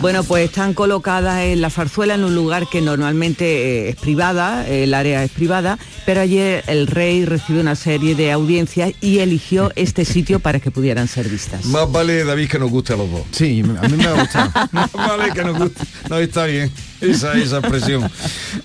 [0.00, 4.64] Bueno, pues están colocadas en la zarzuela en un lugar que normalmente eh, es privada,
[4.68, 5.76] el área es privada,
[6.06, 10.70] pero ayer el rey recibió una serie de audiencias y eligió este sitio para que
[10.70, 11.64] pudieran ser vistas.
[11.64, 13.22] Más vale, David, que nos guste a los dos.
[13.32, 14.52] Sí, a mí me ha gustado.
[14.72, 15.82] Más vale que nos guste.
[16.08, 16.70] No, está bien.
[17.00, 18.10] Esa, esa expresión.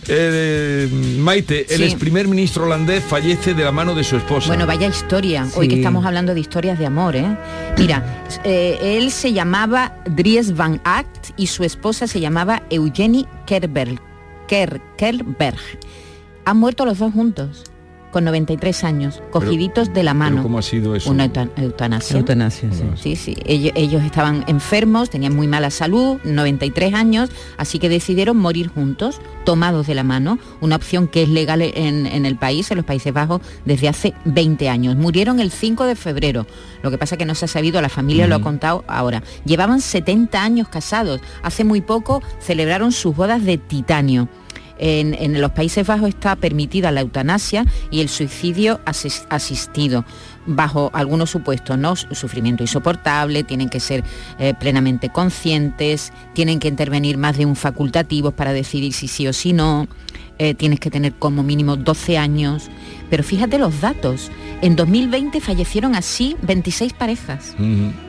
[0.07, 4.47] Eh, Maite, el ex primer ministro holandés fallece de la mano de su esposa.
[4.47, 5.47] Bueno, vaya historia.
[5.55, 7.37] Hoy que estamos hablando de historias de amor, ¿eh?
[7.77, 13.99] Mira, eh, él se llamaba Dries van Act y su esposa se llamaba Eugenie Kerberg.
[14.47, 15.59] Ker, Kerberg.
[16.45, 17.63] Han muerto los dos juntos,
[18.13, 20.35] con 93 años, cogiditos de la mano.
[20.37, 21.09] ¿Pero ¿Cómo ha sido eso?
[21.11, 22.17] Una eutan- eutanasia.
[22.17, 22.83] Eutanasia, sí.
[22.95, 23.35] Sí, sí.
[23.45, 29.19] Ellos, ellos estaban enfermos, tenían muy mala salud, 93 años, así que decidieron morir juntos,
[29.43, 32.85] tomados de la mano, una opción que es legal en, en el país, en los
[32.85, 34.95] Países Bajos, desde hace 20 años.
[34.95, 36.45] Murieron el 5 de febrero,
[36.83, 39.23] lo que pasa que no se ha sabido, la familia lo ha contado ahora.
[39.43, 44.29] Llevaban 70 años casados, hace muy poco celebraron sus bodas de titanio.
[44.85, 50.03] En, en los Países Bajos está permitida la eutanasia y el suicidio asis- asistido
[50.45, 51.95] bajo algunos supuestos, ¿no?
[51.95, 54.03] Su- Sufrimiento insoportable, tienen que ser
[54.39, 59.31] eh, plenamente conscientes, tienen que intervenir más de un facultativo para decidir si sí o
[59.31, 59.87] si no,
[60.37, 62.69] eh, tienes que tener como mínimo 12 años.
[63.09, 64.31] Pero fíjate los datos,
[64.61, 67.55] en 2020 fallecieron así 26 parejas.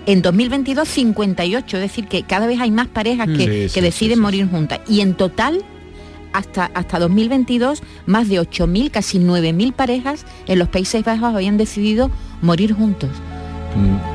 [0.06, 3.80] En 2022 58, es decir, que cada vez hay más parejas que, Sí, que sí,
[3.80, 4.80] deciden morir juntas.
[4.88, 5.62] Y en total,
[6.34, 12.10] hasta, hasta 2022, más de 8.000, casi 9.000 parejas en los Países Bajos habían decidido
[12.42, 13.08] morir juntos.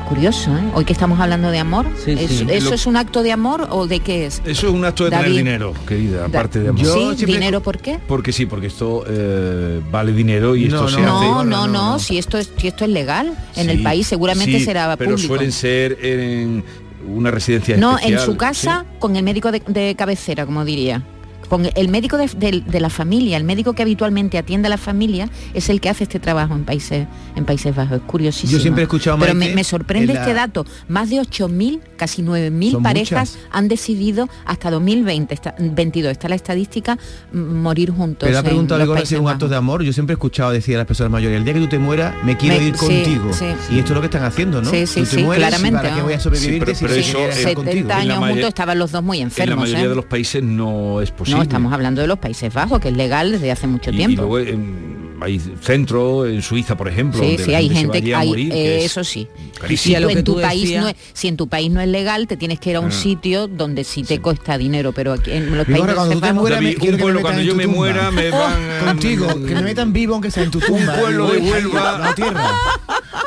[0.08, 0.62] Curioso, ¿eh?
[0.74, 2.46] Hoy que estamos hablando de amor, Sí, ¿es- sí.
[2.48, 4.40] ¿eso Lo- es un acto de amor o de qué es?
[4.46, 5.24] Eso es un acto de David.
[5.26, 6.86] tener dinero, querida, aparte de amor.
[7.16, 7.98] sí, dinero, ¿por qué?
[8.08, 11.02] Porque sí, porque esto eh, vale dinero y esto se hace.
[11.04, 14.64] No, no, no, si esto es, si esto es legal en el país, seguramente sí,
[14.64, 15.28] será pero público.
[15.34, 16.64] suelen ser en
[17.06, 18.18] una residencia No, especial.
[18.20, 21.02] en su casa con el médico de, de cabecera, como diría.
[21.50, 24.78] Con el médico de, de- de la familia, el médico que habitualmente atiende a la
[24.78, 27.98] familia, es el que hace este trabajo en países, en Países Bajos.
[27.98, 28.52] Es curiosísimo.
[28.52, 30.64] Yo siempre he escuchado, Pero me, sorprende la- este dato.
[30.88, 33.48] Más de 8.000, casi 9.000 Son parejas muchas.
[33.50, 36.96] han decidido hasta 2020, está, 22, está la estadística,
[37.32, 38.26] morir juntos.
[38.28, 39.82] Pero ha preguntado los algo si es un acto de amor.
[39.82, 42.14] Yo siempre he escuchado decir a las personas mayores, el día que tú te mueras,
[42.24, 43.32] me quiero Me- ir sí, contigo.
[43.32, 43.46] sí.
[43.72, 44.70] Y esto es lo que están haciendo, ¿no?
[44.70, 45.76] Sí, sí, Tú te sí, mueres, claramente.
[45.78, 46.22] ¿Para qué voy a vamos.
[46.22, 47.72] sobrevivir pero- pero si eso quisiera en- estar contigo?
[47.72, 49.58] 70 En la años juntos estaban los dos muy En la enfermos.
[49.64, 49.88] mayoría ¿eh?
[49.88, 51.39] de los países no es posible.
[51.42, 54.12] Estamos hablando de los Países Bajos, que es legal desde hace mucho Y- tiempo.
[54.12, 57.74] Y, luego en- hay centros, en Suiza, por ejemplo, Sí, donde sí, la hay se
[57.74, 59.28] gente vaya a hay- morir, eh, que es eso sí.
[59.60, 59.96] carísimo.
[59.96, 61.88] Si, lo que en tu país decías- no es, si en tu país no es
[61.88, 62.92] legal, te tienes que ir a un Ah.
[62.92, 66.60] sitio donde sí te cuesta dinero, pero aquí en los países cuando tú te mueras,
[66.60, 67.76] David, un que pueblo, cuando yo me tumba.
[67.78, 68.54] muera, me van...
[68.84, 70.94] Contigo, que me metan vivo aunque sea en tu tumba.
[70.98, 71.98] pueblo Voy de Huelva.
[71.98, 72.50] La tierra.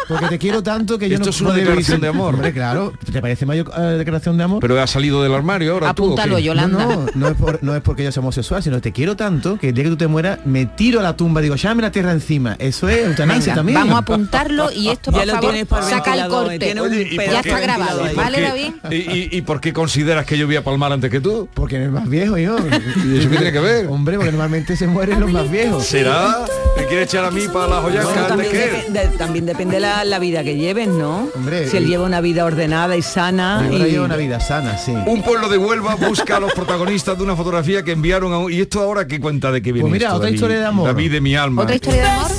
[0.08, 2.34] Porque te quiero tanto que yo Esto no es una declaración de amor.
[2.34, 2.94] Hombre, claro.
[3.10, 4.60] ¿Te parece mayor eh, declaración de amor?
[4.60, 6.39] Pero ha salido del armario ahora tú, ¿o Apúntalo?
[6.39, 6.86] Yolanda.
[6.86, 9.58] No, no, no es, por- no es porque yo sea homosexual, sino te quiero tanto
[9.58, 11.82] que el día que tú te mueras me tiro a la tumba y digo, llame
[11.84, 12.55] la tierra encima.
[12.59, 13.79] Eso es eutanasia Venga, también.
[13.79, 16.79] vamos a apuntarlo y esto, Ya por lo favor, tienes por saca el corte.
[16.79, 18.71] Oye, ¿y por ya está grabado, ¿Y por ¿vale, David?
[18.91, 21.47] ¿Y, y, y por qué consideras que yo voy a palmar antes que tú?
[21.53, 22.55] Porque eres más viejo yo.
[23.05, 23.88] ¿Y eso qué tiene que ver?
[23.88, 25.86] Hombre, porque normalmente se mueren los más viejos.
[25.86, 26.45] ¿Será?
[26.77, 28.71] ¿Me quiere echar a mí para la joyaca antes también, que él?
[28.93, 31.27] depende, también depende la, la vida que lleves, ¿no?
[31.36, 33.59] Hombre, si él y- lleva una vida ordenada y sana.
[33.65, 34.91] Ahora y- lleva una vida sana, sí.
[35.05, 38.51] Un pueblo de Huelva busca a los protagonistas de una fotografía que enviaron a un...
[38.51, 40.36] ¿Y esto ahora qué cuenta de qué viene Pues mira, esto, otra David?
[40.36, 40.88] historia de amor.
[40.88, 41.61] David de mi alma.
[41.63, 42.32] ¿Otra historia de amor?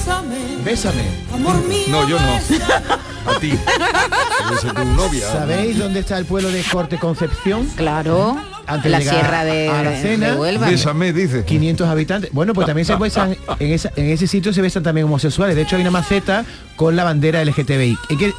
[0.65, 1.03] Bésame.
[1.89, 3.31] No, yo no.
[3.31, 3.53] A ti.
[4.61, 5.27] Tu novia.
[5.33, 7.67] ¿Sabéis dónde está el pueblo de Corte Concepción?
[7.77, 10.69] Claro, Antes la de sierra de, a Aracena, de Huelva.
[10.69, 11.45] Bésame, dice.
[11.45, 12.31] 500 habitantes.
[12.33, 15.57] Bueno, pues también se besan, en, esa- en ese sitio se besan también homosexuales.
[15.57, 16.45] De hecho, hay una maceta
[16.77, 17.99] con la bandera LGTBI.
[18.11, 18.33] ¿Y qué,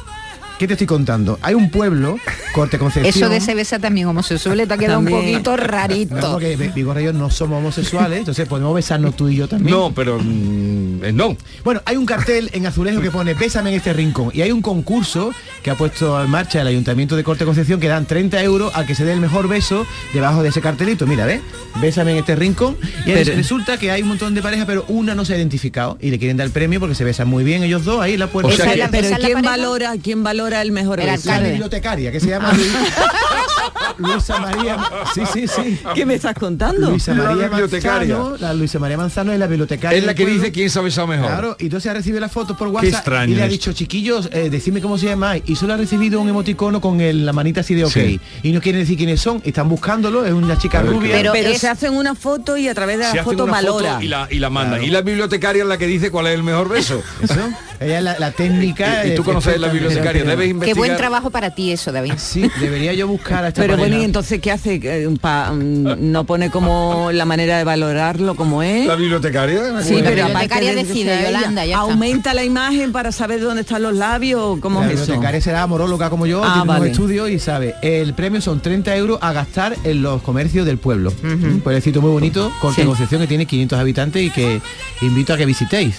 [0.58, 1.38] qué te estoy contando?
[1.42, 2.18] Hay un pueblo,
[2.52, 3.14] Corte Concepción.
[3.14, 6.16] Eso de se besa también homosexual te ha quedado un poquito rarito.
[6.16, 9.76] No, porque Vigorra y yo no somos homosexuales, entonces podemos besarnos tú y yo también.
[9.76, 11.36] No, pero mm, eh, no.
[11.64, 14.62] Bueno, hay un cartel en azulejo que pone Bésame en este rincón y hay un
[14.62, 15.32] concurso
[15.62, 18.86] que ha puesto en marcha el Ayuntamiento de Corte Concepción que dan 30 euros al
[18.86, 21.06] que se dé el mejor beso debajo de ese cartelito.
[21.06, 21.40] Mira, ¿ves?
[21.80, 22.76] Bésame en este rincón.
[23.04, 25.98] Y Pero- resulta que hay un montón de parejas, pero una no se ha identificado
[26.00, 28.20] y le quieren dar el premio porque se besan muy bien ellos dos ahí en
[28.20, 28.52] la puerta.
[28.52, 31.28] O sea que- Pero ¿quién valora, quién valora el mejor El beso?
[31.30, 32.72] la bibliotecaria que se llama Luis-
[33.98, 34.76] Luisa María.
[35.14, 35.78] Sí, sí, sí.
[35.94, 36.90] ¿Qué me estás contando?
[36.90, 38.16] Luisa La María bibliotecaria.
[38.16, 39.98] Manzano, la Luisa María Manzano es la bibliotecaria.
[39.98, 40.40] Es la que pueblo.
[40.40, 41.26] dice quién se ha besado mejor.
[41.28, 43.52] Claro, y entonces ha recibido la foto por Qué WhatsApp extraño y le ha esto.
[43.52, 45.36] dicho, chiquillos, eh, decidme cómo se llama.
[45.38, 47.92] Y solo ha recibido un emoticono con el- la manita así de ok.
[47.92, 48.20] Sí.
[48.42, 51.16] Y no quieren decir quiénes son, están buscándolo, es una chica ver, rubia.
[51.16, 53.92] Pero Pero es- se hacen una foto y a través de la foto valora.
[53.94, 54.82] foto y la, y la mandan.
[54.84, 57.02] Y la bibliotecaria es la que dice cuál es el mejor beso.
[57.22, 57.34] Eso,
[57.80, 58.66] ella es la, la técnica.
[59.06, 60.24] Y- y tú conoces la bibliotecaria,
[60.64, 62.14] Qué buen trabajo para ti eso, David.
[62.16, 64.80] Sí, debería yo buscar a esta Pero bueno, y entonces ¿qué hace?
[64.82, 68.86] Eh, pa- mm, no pone como la manera de valorarlo como es.
[68.86, 69.82] La bibliotecaria.
[69.82, 71.78] Sí, La pero bibliotecaria aparte de decide, Yolanda, ya está.
[71.92, 75.02] aumenta la imagen para saber dónde están los labios, ¿cómo la es eso?
[75.02, 76.90] bibliotecaria será amoróloga como yo, Ah, tiene unos vale.
[76.90, 77.74] estudios y sabe.
[77.82, 81.12] El premio son 30 euros a gastar en los comercios del pueblo.
[81.22, 82.86] Un pueblecito muy bonito, Corte Sí.
[82.86, 84.60] Concepción, que tiene 500 habitantes y que
[85.02, 85.96] invito a que visitéis.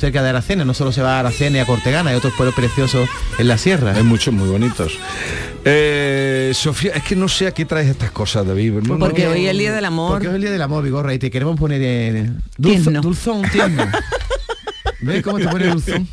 [0.00, 2.54] Cerca de Aracena, no solo se va a Aracena y a Cortegana, hay otros pueblos
[2.54, 3.06] preciosos
[3.38, 3.92] en la sierra.
[3.94, 4.98] Hay muchos muy bonitos.
[5.64, 8.72] Eh, Sofía, es que no sé a qué traes estas cosas, David.
[8.82, 9.32] No, Porque no.
[9.32, 10.12] hoy es el día del amor.
[10.12, 13.02] Porque hoy es el día del amor, Vigorra, y te queremos poner en Tierno.
[13.02, 13.84] dulzón tierno.
[15.02, 16.08] ¿Ves cómo te pone dulzón?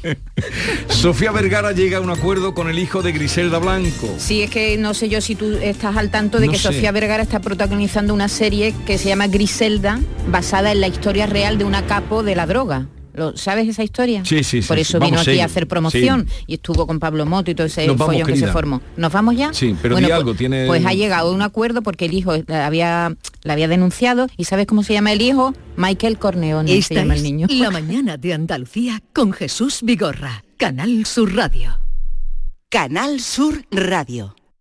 [0.90, 4.14] Sofía Vergara llega a un acuerdo con el hijo de Griselda Blanco.
[4.18, 6.64] Sí, es que no sé yo si tú estás al tanto de No que sé.
[6.66, 11.58] Sofía Vergara está protagonizando una serie que se llama Griselda, basada en la historia real
[11.58, 12.86] de una capo de la droga.
[13.18, 14.24] Lo- ¿Sabes esa historia?
[14.24, 14.82] Sí, sí, sí, Por sí.
[14.82, 16.44] eso vino Vamos, aquí sí, a hacer promoción sí.
[16.48, 18.82] y estuvo con Pablo Moto y todo ese Nos vamos, follón que se formó.
[18.96, 19.52] ¿Nos vamos ya?
[19.54, 20.68] Sí, pero Bueno, di pues- algo, tiene...
[20.68, 24.46] Pues ha llegado a un acuerdo porque el hijo la había, la había denunciado y
[24.46, 25.54] ¿sabes cómo se llama el hijo?
[25.76, 27.48] Michael Corneone se Esta llama el es niño.
[27.50, 31.80] La mañana de Andalucía con Jesús Vigorra, Canal Sur Radio.
[32.70, 34.36] Canal Sur Radio.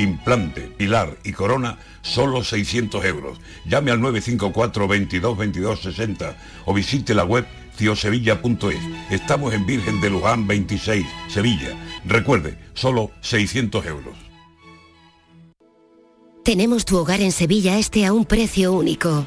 [0.00, 3.38] Implante, pilar y corona, solo 600 euros.
[3.66, 7.46] Llame al 954 22 22 60 o visite la web
[7.76, 8.80] ciosevilla.es.
[9.10, 11.76] Estamos en Virgen de Luján 26, Sevilla.
[12.06, 14.14] Recuerde, solo 600 euros.
[16.44, 19.26] Tenemos tu hogar en Sevilla Este a un precio único.